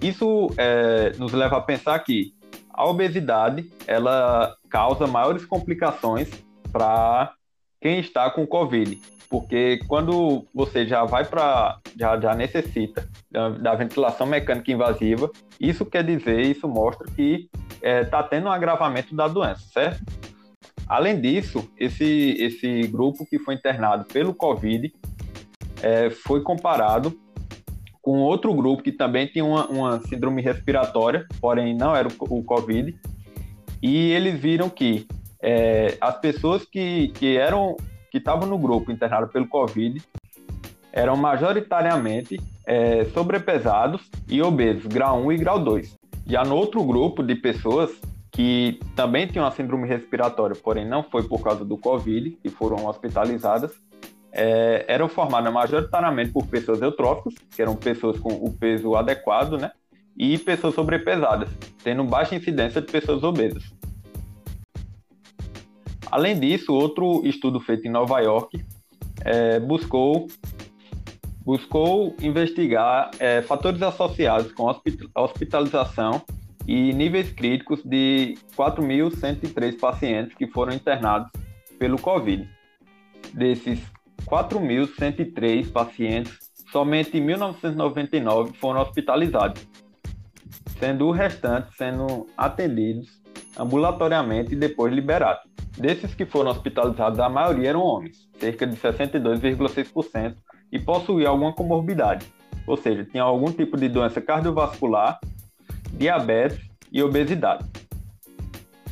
[0.00, 2.34] Isso é, nos leva a pensar que
[2.70, 6.28] a obesidade ela causa maiores complicações
[6.70, 7.32] para
[7.80, 9.00] quem está com Covid,
[9.32, 15.86] porque quando você já vai para já, já necessita da, da, ventilação mecânica invasiva, isso
[15.86, 20.04] quer dizer, isso mostra que está é, tá tendo um agravamento da doença, certo?
[20.86, 24.92] Além disso, esse, esse grupo que foi internado pelo Covid
[25.82, 27.18] é, foi comparado
[28.02, 32.44] com outro grupo que também tinha uma, uma síndrome respiratória, porém não era o, o
[32.44, 32.94] Covid,
[33.80, 35.06] e eles viram que
[35.42, 37.78] é, as pessoas que, que eram
[38.12, 40.02] que estavam no grupo internado pelo Covid
[40.92, 45.96] eram majoritariamente é, sobrepesados e obesos, grau 1 e grau 2.
[46.26, 47.90] Já no outro grupo de pessoas
[48.30, 52.86] que também tinham a síndrome respiratória, porém não foi por causa do Covid, e foram
[52.86, 53.72] hospitalizadas,
[54.30, 59.70] é, eram formadas majoritariamente por pessoas eutróficas, que eram pessoas com o peso adequado, né?
[60.16, 61.48] E pessoas sobrepesadas,
[61.82, 63.64] tendo baixa incidência de pessoas obesas.
[66.12, 68.62] Além disso, outro estudo feito em Nova York
[69.24, 70.26] é, buscou,
[71.40, 74.70] buscou investigar é, fatores associados com
[75.14, 76.20] hospitalização
[76.68, 81.30] e níveis críticos de 4.103 pacientes que foram internados
[81.78, 82.46] pelo Covid.
[83.32, 83.80] Desses
[84.26, 86.38] 4.103 pacientes,
[86.70, 89.66] somente 1.999 foram hospitalizados,
[90.78, 93.22] sendo o restante sendo atendidos
[93.58, 95.51] ambulatoriamente e depois liberados.
[95.76, 100.36] Desses que foram hospitalizados, a maioria eram homens, cerca de 62,6%,
[100.70, 102.26] e possuíam alguma comorbidade,
[102.66, 105.18] ou seja, tinham algum tipo de doença cardiovascular,
[105.92, 106.58] diabetes
[106.90, 107.64] e obesidade.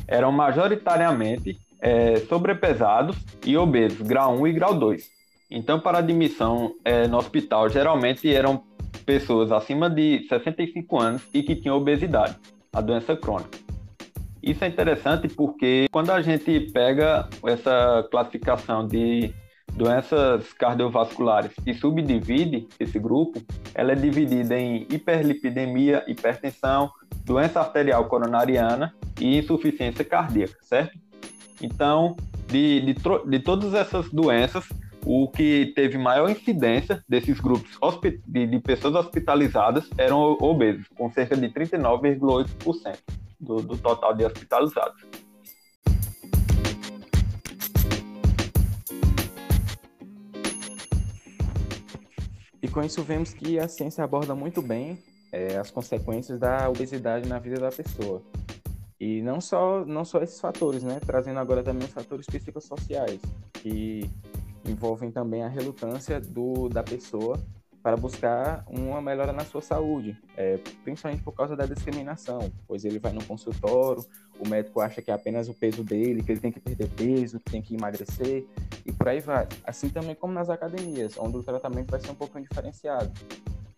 [0.07, 5.09] Eram majoritariamente é, sobrepesados e obesos, grau 1 e grau 2.
[5.49, 8.63] Então, para admissão é, no hospital, geralmente eram
[9.05, 12.37] pessoas acima de 65 anos e que tinham obesidade,
[12.71, 13.70] a doença crônica.
[14.41, 19.33] Isso é interessante porque quando a gente pega essa classificação de
[19.73, 23.41] doenças cardiovasculares e subdivide esse grupo,
[23.75, 26.91] ela é dividida em hiperlipidemia, hipertensão,
[27.23, 30.97] doença arterial coronariana e insuficiência cardíaca, certo?
[31.61, 32.15] Então,
[32.47, 32.95] de, de,
[33.29, 34.67] de todas essas doenças,
[35.05, 37.77] o que teve maior incidência desses grupos
[38.27, 45.01] de, de pessoas hospitalizadas eram obesos, com cerca de 39,8% do, do total de hospitalizados.
[52.61, 54.97] E com isso vemos que a ciência aborda muito bem
[55.31, 58.21] é, as consequências da obesidade na vida da pessoa.
[58.99, 60.99] E não só, não só esses fatores, né?
[60.99, 63.19] Trazendo agora também os fatores psicossociais,
[63.53, 64.07] que
[64.63, 67.39] envolvem também a relutância do, da pessoa
[67.81, 72.99] para buscar uma melhora na sua saúde, é, principalmente por causa da discriminação, pois ele
[72.99, 74.05] vai no consultório,
[74.39, 77.39] o médico acha que é apenas o peso dele, que ele tem que perder peso,
[77.39, 78.45] que tem que emagrecer
[78.85, 79.47] e por aí vai.
[79.63, 83.11] Assim também como nas academias, onde o tratamento vai ser um pouquinho diferenciado,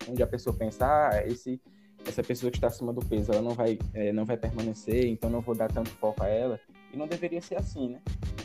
[0.08, 1.60] onde a pessoa pensa, ah, esse
[2.06, 5.30] essa pessoa que está acima do peso, ela não vai, é, não vai permanecer, então
[5.30, 6.60] não vou dar tanto foco a ela.
[6.94, 8.00] E não deveria ser assim, né?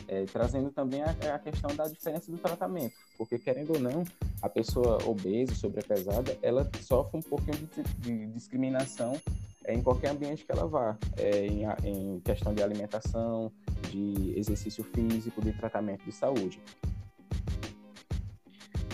[0.08, 4.02] É, trazendo também a, a, questão da diferença do tratamento, porque querendo ou não,
[4.42, 9.16] a pessoa obesa, sobrepesada, ela sofre um pouquinho de, de discriminação
[9.64, 13.52] é, em qualquer ambiente que ela vá, é, em, em questão de alimentação,
[13.88, 16.60] de exercício físico, de tratamento de saúde.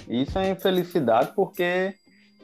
[0.06, 1.94] Isso é infelicidade porque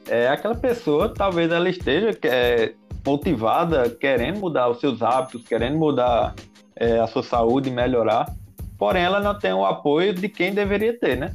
[0.07, 2.73] é, aquela pessoa talvez ela esteja é,
[3.05, 6.33] motivada, querendo mudar os seus hábitos, querendo mudar
[6.75, 8.33] é, a sua saúde, melhorar,
[8.77, 11.33] porém ela não tem o apoio de quem deveria ter, né?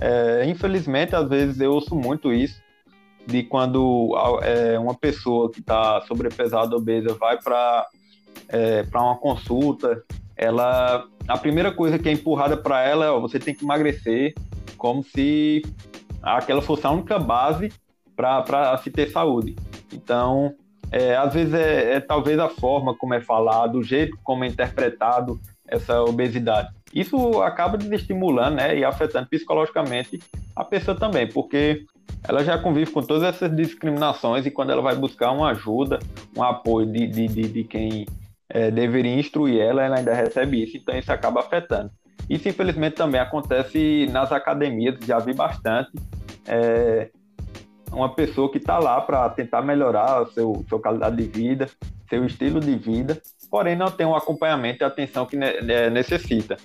[0.00, 2.60] É, infelizmente, às vezes eu ouço muito isso,
[3.26, 7.86] de quando é, uma pessoa que está sobrepesada, obesa, vai para
[8.48, 10.02] é, uma consulta,
[10.36, 14.34] ela a primeira coisa que é empurrada para ela é ó, você tem que emagrecer,
[14.76, 15.62] como se
[16.22, 17.72] aquela fosse a única base
[18.16, 19.54] para se ter saúde.
[19.92, 20.54] Então,
[20.90, 24.48] é, às vezes é, é, talvez a forma como é falado, o jeito como é
[24.48, 26.68] interpretado essa obesidade.
[26.92, 30.20] Isso acaba desestimulando né, e afetando psicologicamente
[30.56, 31.84] a pessoa também, porque
[32.26, 36.00] ela já convive com todas essas discriminações e quando ela vai buscar uma ajuda,
[36.36, 38.06] um apoio de, de, de, de quem
[38.48, 41.90] é, deveria instruir ela, ela ainda recebe isso, então isso acaba afetando.
[42.28, 45.90] Isso, infelizmente, também acontece nas academias, já vi bastante.
[46.46, 47.10] É,
[47.92, 51.68] uma pessoa que está lá para tentar melhorar a seu, sua qualidade de vida,
[52.08, 53.20] seu estilo de vida,
[53.50, 56.56] porém não tem um acompanhamento e atenção que necessita.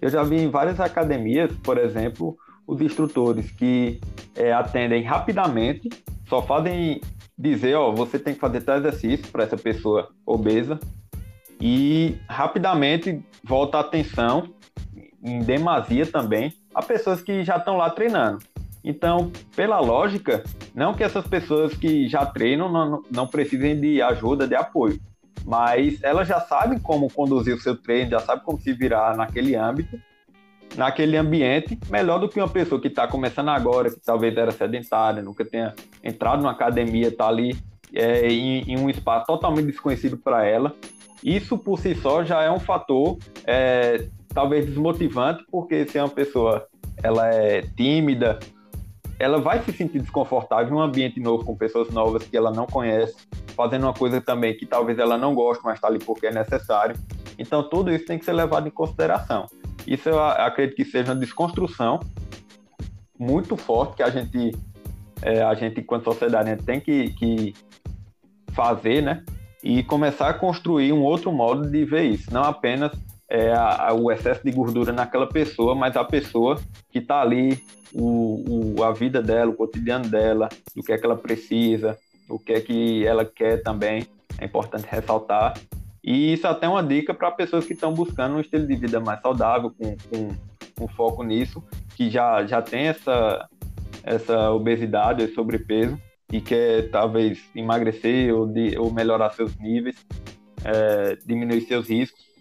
[0.00, 2.36] Eu já vi em várias academias, por exemplo,
[2.66, 4.00] os instrutores que
[4.36, 5.88] é, atendem rapidamente,
[6.28, 7.00] só fazem
[7.36, 10.78] dizer, ó, você tem que fazer tal exercício para essa pessoa obesa
[11.60, 14.52] e rapidamente volta a atenção,
[15.24, 18.40] em demasia também, a pessoas que já estão lá treinando.
[18.84, 20.42] Então, pela lógica,
[20.74, 24.98] não que essas pessoas que já treinam não, não precisem de ajuda, de apoio,
[25.44, 29.54] mas elas já sabem como conduzir o seu treino, já sabem como se virar naquele
[29.54, 29.98] âmbito,
[30.76, 35.22] naquele ambiente, melhor do que uma pessoa que está começando agora, que talvez era sedentária,
[35.22, 37.56] nunca tenha entrado numa academia, está ali
[37.94, 40.74] é, em, em, um espaço totalmente desconhecido para ela.
[41.22, 46.08] Isso por si só já é um fator é, talvez desmotivante, porque se é uma
[46.08, 46.66] pessoa
[47.02, 48.38] ela é tímida,
[49.22, 52.66] ela vai se sentir desconfortável em um ambiente novo com pessoas novas que ela não
[52.66, 53.14] conhece,
[53.54, 56.96] fazendo uma coisa também que talvez ela não goste, mas está ali porque é necessário.
[57.38, 59.46] Então tudo isso tem que ser levado em consideração.
[59.86, 62.00] Isso eu acredito que seja uma desconstrução
[63.16, 64.56] muito forte que a gente,
[65.22, 67.54] é, a gente enquanto sociedade, tem que, que
[68.52, 69.24] fazer, né?
[69.62, 72.90] E começar a construir um outro modo de ver isso, não apenas
[73.32, 76.60] é, a, a, o excesso de gordura naquela pessoa, mas a pessoa
[76.90, 77.58] que está ali,
[77.90, 81.96] o, o, a vida dela, o cotidiano dela, do que é que ela precisa,
[82.28, 84.06] o que é que ela quer também,
[84.38, 85.54] é importante ressaltar.
[86.04, 88.76] E isso é até é uma dica para pessoas que estão buscando um estilo de
[88.76, 90.28] vida mais saudável, com, com,
[90.76, 91.64] com foco nisso,
[91.96, 93.48] que já, já tem essa,
[94.04, 95.98] essa obesidade, esse sobrepeso,
[96.30, 99.96] e quer talvez emagrecer ou, de, ou melhorar seus níveis,
[100.62, 102.31] é, diminuir seus riscos,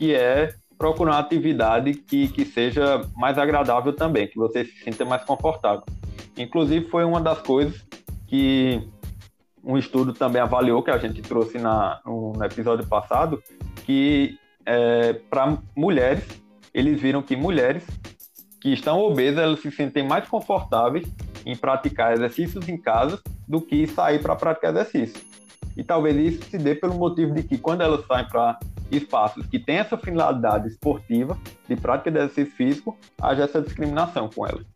[0.00, 5.04] que é procurar uma atividade que, que seja mais agradável também, que você se sinta
[5.04, 5.84] mais confortável.
[6.38, 7.84] Inclusive, foi uma das coisas
[8.26, 8.82] que
[9.62, 13.42] um estudo também avaliou, que a gente trouxe na, no, no episódio passado,
[13.84, 16.24] que é, para mulheres,
[16.72, 17.86] eles viram que mulheres
[18.58, 21.06] que estão obesas, elas se sentem mais confortáveis
[21.44, 25.20] em praticar exercícios em casa do que sair para praticar exercício.
[25.76, 28.58] E talvez isso se dê pelo motivo de que quando elas saem para
[28.90, 31.38] espaços que têm essa finalidade esportiva,
[31.68, 34.66] de prática de exercício físico, haja essa discriminação com elas.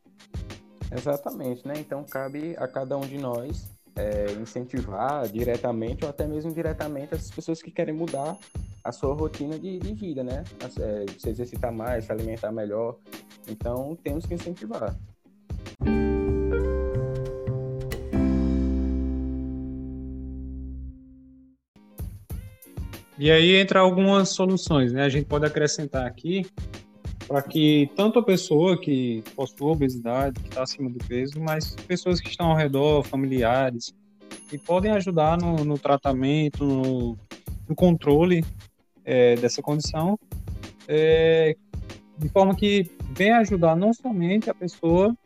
[0.91, 1.75] Exatamente, né?
[1.79, 7.31] Então cabe a cada um de nós é, incentivar diretamente ou até mesmo indiretamente essas
[7.31, 8.37] pessoas que querem mudar
[8.83, 10.45] a sua rotina de, de vida, né?
[10.79, 12.97] É, se exercitar mais, se alimentar melhor.
[13.49, 14.95] Então, temos que incentivar.
[23.25, 25.03] E aí entra algumas soluções, né?
[25.03, 26.45] A gente pode acrescentar aqui
[27.27, 32.21] para que tanto a pessoa que possui obesidade, que está acima do peso, mas pessoas
[32.21, 33.95] que estão ao redor, familiares,
[34.51, 37.19] que podem ajudar no, no tratamento, no,
[37.67, 38.45] no controle
[39.07, 40.19] é, dessa condição,
[40.87, 41.57] é,
[42.19, 45.17] de forma que venha ajudar não somente a pessoa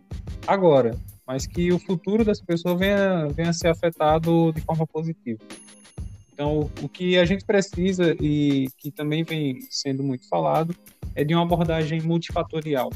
[0.46, 0.96] agora,
[1.26, 5.40] mas que o futuro dessa pessoa venha, venha ser afetado de forma positiva.
[6.39, 10.72] Então, o que a gente precisa e que também vem sendo muito falado
[11.16, 12.91] é de uma abordagem multifatorial.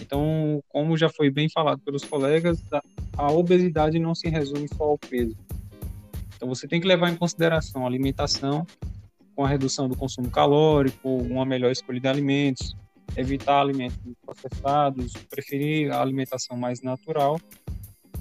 [0.00, 2.58] Então, como já foi bem falado pelos colegas,
[3.18, 5.36] a obesidade não se resume só ao peso.
[6.34, 8.66] Então, você tem que levar em consideração a alimentação,
[9.36, 12.74] com a redução do consumo calórico, uma melhor escolha de alimentos,
[13.14, 17.38] evitar alimentos processados, preferir a alimentação mais natural.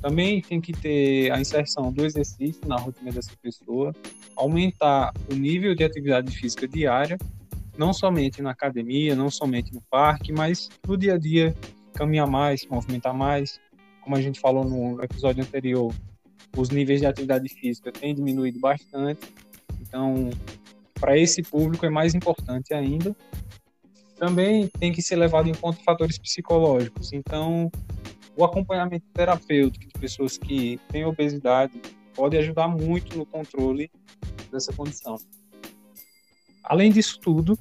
[0.01, 3.93] Também tem que ter a inserção do exercício na rotina dessa pessoa,
[4.35, 7.17] aumentar o nível de atividade física diária
[7.79, 11.55] não somente na academia, não somente no parque, mas no dia a dia,
[11.93, 13.57] caminhar mais, movimentar mais.
[14.01, 15.95] Como a gente falou no episódio anterior,
[16.57, 19.33] os níveis de atividade física têm diminuído bastante.
[19.79, 20.29] Então,
[20.99, 23.15] para esse público é mais importante ainda.
[24.17, 27.13] Também tem que ser levado em conta fatores psicológicos.
[27.13, 27.71] Então,
[28.39, 31.73] o acompanhamento terapêutico de pessoas que têm obesidade
[32.15, 33.91] pode ajudar muito no controle
[34.49, 35.17] dessa condição.
[36.63, 37.59] Além disso tudo,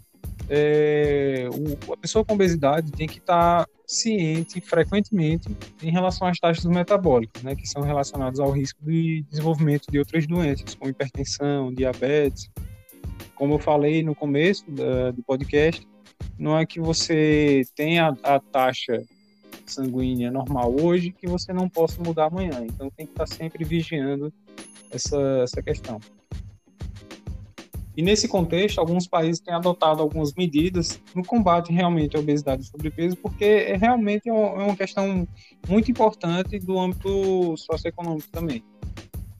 [0.49, 5.49] é, o, a pessoa com obesidade tem que estar tá ciente frequentemente
[5.83, 10.29] em relação às taxas metabólicas, né, que são relacionadas ao risco de desenvolvimento de outras
[10.29, 12.49] doenças, como hipertensão, diabetes.
[13.35, 15.85] Como eu falei no começo da, do podcast,
[16.39, 19.03] não é que você tenha a, a taxa
[19.73, 22.65] sanguínea normal hoje que você não possa mudar amanhã.
[22.65, 24.33] Então tem que estar sempre vigiando
[24.91, 26.01] essa, essa questão.
[27.99, 32.65] E nesse contexto, alguns países têm adotado algumas medidas no combate realmente à obesidade e
[32.65, 35.27] sobrepeso, porque é realmente é, é uma questão
[35.69, 38.63] muito importante do âmbito socioeconômico também.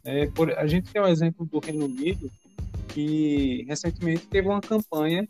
[0.03, 2.29] É, por, a gente tem o exemplo do Reino Unido,
[2.89, 5.29] que recentemente teve uma campanha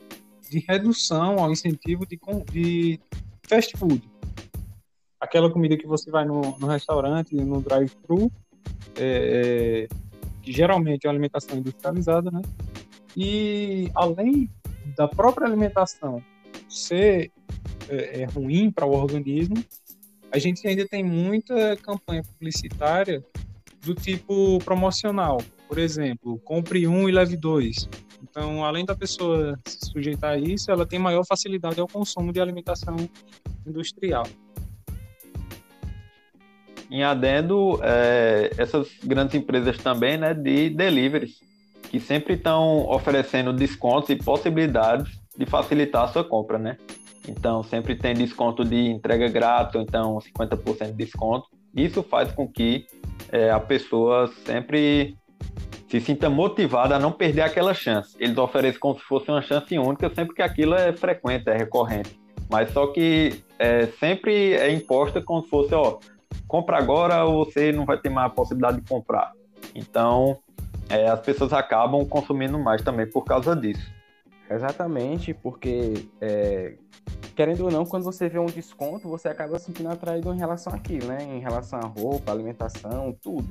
[0.48, 2.18] de redução ao incentivo de,
[2.50, 2.98] de
[3.42, 4.02] fast food.
[5.20, 8.30] Aquela comida que você vai no, no restaurante, no drive-thru,
[8.96, 9.94] é, é,
[10.42, 12.40] que geralmente é uma alimentação industrializada, né?
[13.16, 14.48] E além
[14.96, 16.22] da própria alimentação
[16.68, 17.32] ser
[17.88, 19.56] é, é ruim para o organismo,
[20.30, 23.24] a gente ainda tem muita campanha publicitária
[23.84, 25.38] do tipo promocional.
[25.66, 27.88] Por exemplo, compre um e leve dois.
[28.22, 32.40] Então, além da pessoa se sujeitar a isso, ela tem maior facilidade ao consumo de
[32.40, 32.96] alimentação
[33.66, 34.26] industrial.
[36.90, 41.40] Em adendo, é, essas grandes empresas também, né, de deliveries,
[41.90, 46.76] que sempre estão oferecendo descontos e possibilidades de facilitar a sua compra, né?
[47.28, 51.46] Então, sempre tem desconto de entrega grátis, ou então 50% de desconto.
[51.74, 52.86] Isso faz com que
[53.30, 55.16] é, a pessoa sempre
[55.88, 58.16] se sinta motivada a não perder aquela chance.
[58.18, 62.18] Eles oferecem como se fosse uma chance única, sempre que aquilo é frequente, é recorrente.
[62.50, 65.98] Mas só que é, sempre é imposta como se fosse, ó,
[66.46, 69.32] compra agora ou você não vai ter mais a possibilidade de comprar.
[69.74, 70.38] Então,
[70.88, 73.92] é, as pessoas acabam consumindo mais também por causa disso.
[74.50, 76.74] Exatamente, porque é,
[77.36, 80.74] querendo ou não, quando você vê um desconto, você acaba se sentindo atraído em relação
[80.74, 81.22] àquilo, né?
[81.22, 83.48] Em relação à roupa, alimentação, tudo.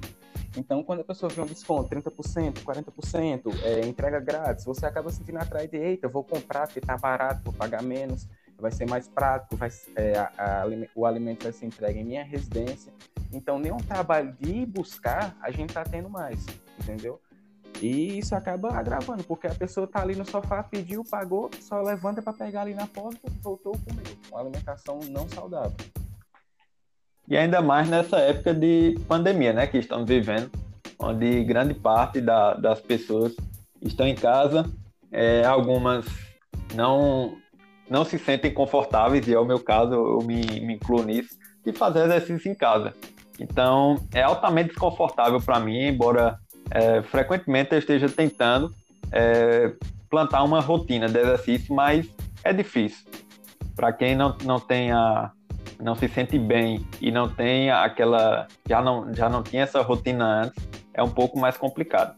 [0.58, 5.18] Então, quando a pessoa vê um desconto, 30%, 40%, é, entrega grátis, você acaba se
[5.18, 8.28] sentindo atraído, eita, vou comprar porque tá barato, vou pagar menos,
[8.60, 10.64] vai ser mais prático, vai, é, a, a,
[10.96, 12.92] o alimento vai ser entregue em minha residência.
[13.32, 16.46] Então, nenhum trabalho de ir buscar, a gente tá tendo mais,
[16.82, 17.20] entendeu?
[17.82, 22.22] E isso acaba agravando, porque a pessoa está ali no sofá, pediu, pagou, só levanta
[22.22, 24.18] para pegar ali na porta voltou a comer.
[24.32, 25.76] Uma alimentação não saudável.
[27.28, 30.50] E ainda mais nessa época de pandemia, né, que estamos vivendo,
[30.98, 33.36] onde grande parte da, das pessoas
[33.82, 34.66] estão em casa,
[35.12, 36.06] é, algumas
[36.74, 37.38] não
[37.90, 41.36] não se sentem confortáveis, e é o meu caso, eu me, me incluo nisso,
[41.66, 42.94] de fazer exercício em casa.
[43.40, 46.38] Então, é altamente desconfortável para mim, embora
[46.72, 48.74] é, frequentemente eu esteja tentando
[49.12, 49.74] é,
[50.10, 52.10] plantar uma rotina de exercício, mas
[52.44, 53.06] é difícil.
[53.76, 55.32] Para quem não, não tenha
[55.80, 60.44] não se sente bem e não tem aquela já não já não tinha essa rotina
[60.44, 62.16] antes, é um pouco mais complicado.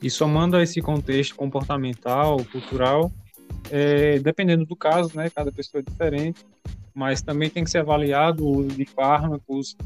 [0.00, 3.10] E somando a esse contexto comportamental, cultural,
[3.70, 6.44] é, dependendo do caso, né, cada pessoa é diferente,
[6.94, 9.76] mas também tem que ser avaliado o uso de fármacos,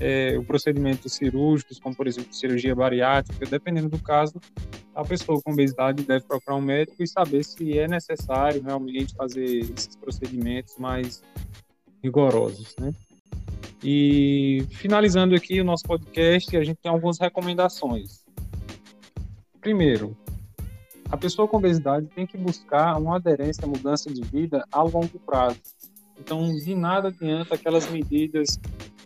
[0.00, 4.40] é, o procedimento cirúrgicos, como por exemplo cirurgia bariátrica, dependendo do caso,
[4.94, 9.44] a pessoa com obesidade deve procurar um médico e saber se é necessário realmente fazer
[9.44, 11.22] esses procedimentos mais
[12.02, 12.92] rigorosos, né?
[13.82, 18.24] E finalizando aqui o nosso podcast, a gente tem algumas recomendações.
[19.60, 20.16] Primeiro,
[21.10, 25.18] a pessoa com obesidade tem que buscar uma aderência à mudança de vida a longo
[25.24, 25.60] prazo.
[26.18, 28.58] Então, de nada adianta aquelas medidas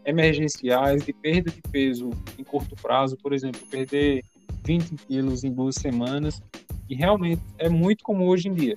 [0.04, 4.24] emergenciais de perda de peso em curto prazo, por exemplo, perder
[4.64, 6.42] 20 quilos em duas semanas,
[6.88, 8.74] e realmente é muito comum hoje em dia.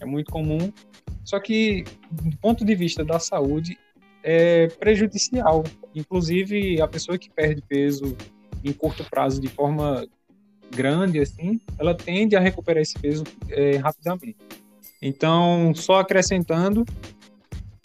[0.00, 0.70] É muito comum,
[1.24, 3.78] só que do ponto de vista da saúde
[4.22, 5.64] é prejudicial.
[5.94, 8.16] Inclusive, a pessoa que perde peso
[8.62, 10.06] em curto prazo de forma
[10.70, 14.36] grande, assim, ela tende a recuperar esse peso é, rapidamente.
[15.00, 16.84] Então, só acrescentando,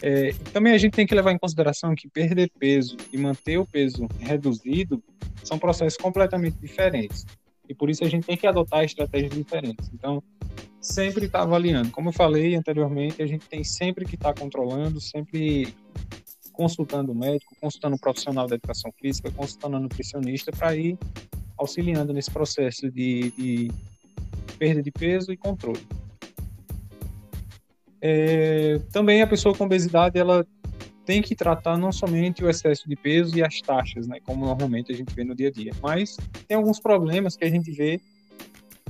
[0.02, 3.66] é, também a gente tem que levar em consideração que perder peso e manter o
[3.66, 5.02] peso reduzido
[5.44, 7.24] são processos completamente diferentes.
[7.68, 9.90] E por isso a gente tem que adotar estratégias diferentes.
[9.94, 10.22] Então,
[10.80, 11.90] sempre estar tá avaliando.
[11.90, 15.72] Como eu falei anteriormente, a gente tem sempre que estar tá controlando, sempre
[16.52, 20.98] consultando o médico, consultando o profissional da educação física, consultando o nutricionista para ir
[21.62, 23.70] auxiliando nesse processo de, de
[24.58, 25.80] perda de peso e controle.
[28.00, 30.46] É, também a pessoa com obesidade ela
[31.04, 34.92] tem que tratar não somente o excesso de peso e as taxas, né, como normalmente
[34.92, 38.00] a gente vê no dia a dia, mas tem alguns problemas que a gente vê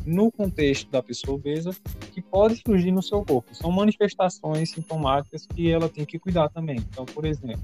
[0.04, 1.74] no contexto da pessoa obesa
[2.12, 3.54] que pode surgir no seu corpo.
[3.54, 6.76] São manifestações sintomáticas que ela tem que cuidar também.
[6.76, 7.62] Então, por exemplo,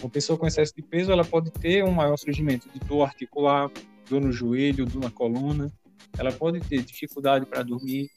[0.00, 3.70] uma pessoa com excesso de peso ela pode ter um maior surgimento de dor articular,
[4.08, 5.72] dor no joelho, dor na coluna,
[6.18, 8.10] ela pode ter dificuldade para dormir,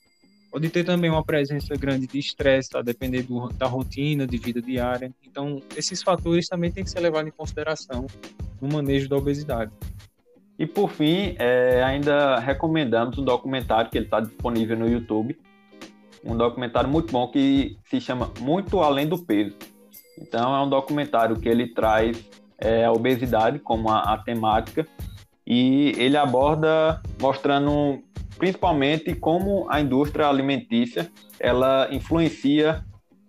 [0.51, 2.81] Pode ter também uma presença grande de estresse, tá?
[2.81, 5.13] Depender do, da rotina de vida diária.
[5.23, 8.07] Então, esses fatores também têm que ser levados em consideração
[8.59, 9.71] no manejo da obesidade.
[10.57, 15.37] E por fim, é, ainda recomendamos um documentário que ele está disponível no YouTube,
[16.25, 19.55] um documentário muito bom que se chama Muito Além do Peso.
[20.17, 22.27] Então é um documentário que ele traz
[22.57, 24.85] é, a obesidade como a, a temática
[25.49, 27.99] e ele aborda mostrando
[28.37, 32.85] principalmente como a indústria alimentícia ela influencia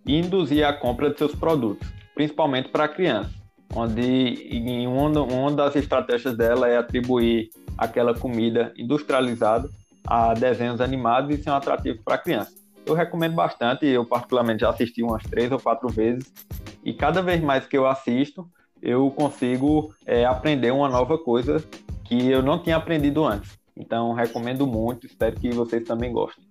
[0.06, 3.32] e induzir a compra de seus produtos, principalmente para crianças,
[3.74, 9.68] onde em uma, uma das estratégias dela é atribuir aquela comida industrializada
[10.06, 12.60] a desenhos animados e ser um atrativo para crianças.
[12.84, 16.32] Eu recomendo bastante, eu particularmente já assisti umas três ou quatro vezes,
[16.84, 18.48] e cada vez mais que eu assisto,
[18.82, 21.62] eu consigo é, aprender uma nova coisa
[22.10, 23.56] que eu não tinha aprendido antes.
[23.76, 26.44] Então, recomendo muito, espero que vocês também gostem.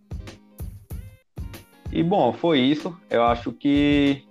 [1.91, 2.95] E bom, foi isso.
[3.09, 4.23] Eu acho que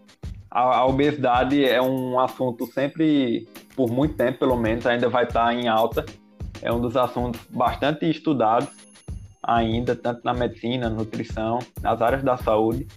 [0.51, 5.55] a, a, obesidade é um assunto sempre, por muito tempo pelo menos, ainda vai estar
[5.55, 6.07] em alta.
[6.63, 8.71] É um dos assuntos bastante estudados
[9.43, 12.89] ainda, tanto na medicina, nutrição, nas áreas da saúde.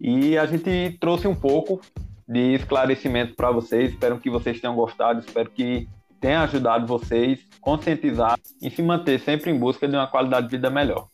[0.00, 1.82] E a gente trouxe um pouco
[2.26, 3.92] de esclarecimento para vocês.
[3.92, 5.86] Espero que vocês tenham gostado, espero que
[6.24, 10.56] tenha ajudado vocês a conscientizar e se manter sempre em busca de uma qualidade de
[10.56, 11.06] vida melhor.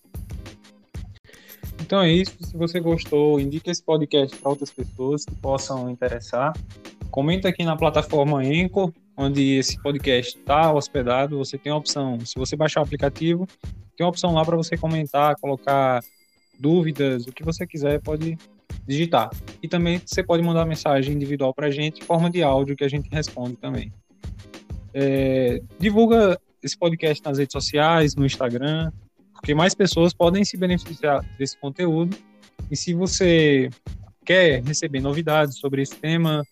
[1.80, 2.36] Então é isso.
[2.40, 6.52] Se você gostou, indique esse podcast para outras pessoas que possam interessar.
[7.10, 11.38] Comenta aqui na plataforma Enco, onde esse podcast está hospedado.
[11.38, 13.48] Você tem a opção, se você baixar o aplicativo,
[13.96, 16.04] tem uma opção lá para você comentar, colocar
[16.56, 18.38] dúvidas, o que você quiser, pode
[18.86, 19.28] digitar.
[19.60, 22.84] E também você pode mandar mensagem individual para a gente, em forma de áudio, que
[22.84, 23.92] a gente responde também.
[24.92, 28.90] É, divulga esse podcast nas redes sociais, no Instagram,
[29.32, 32.16] porque mais pessoas podem se beneficiar desse conteúdo.
[32.70, 33.70] E se você
[34.24, 36.44] quer receber novidades sobre esse tema,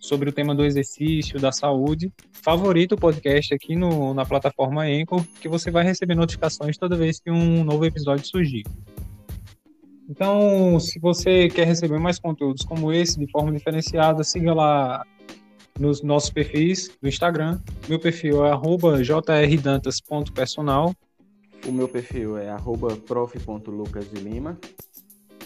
[0.00, 5.24] sobre o tema do exercício, da saúde, favorita o podcast aqui no, na plataforma Anchor,
[5.40, 8.64] que você vai receber notificações toda vez que um novo episódio surgir.
[10.08, 15.06] Então, se você quer receber mais conteúdos como esse de forma diferenciada, siga lá
[15.78, 17.60] nos nossos perfis do Instagram.
[17.88, 18.52] Meu perfil é
[19.02, 20.94] jrdantas.personal.
[21.66, 22.54] O meu perfil é
[23.06, 24.58] prof.lucasdelima.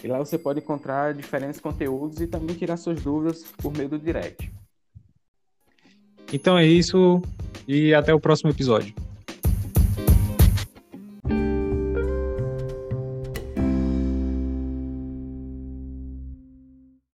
[0.03, 3.99] E lá você pode encontrar diferentes conteúdos e também tirar suas dúvidas por meio do
[3.99, 4.51] direct.
[6.31, 7.21] Então é isso
[7.67, 8.93] e até o próximo episódio.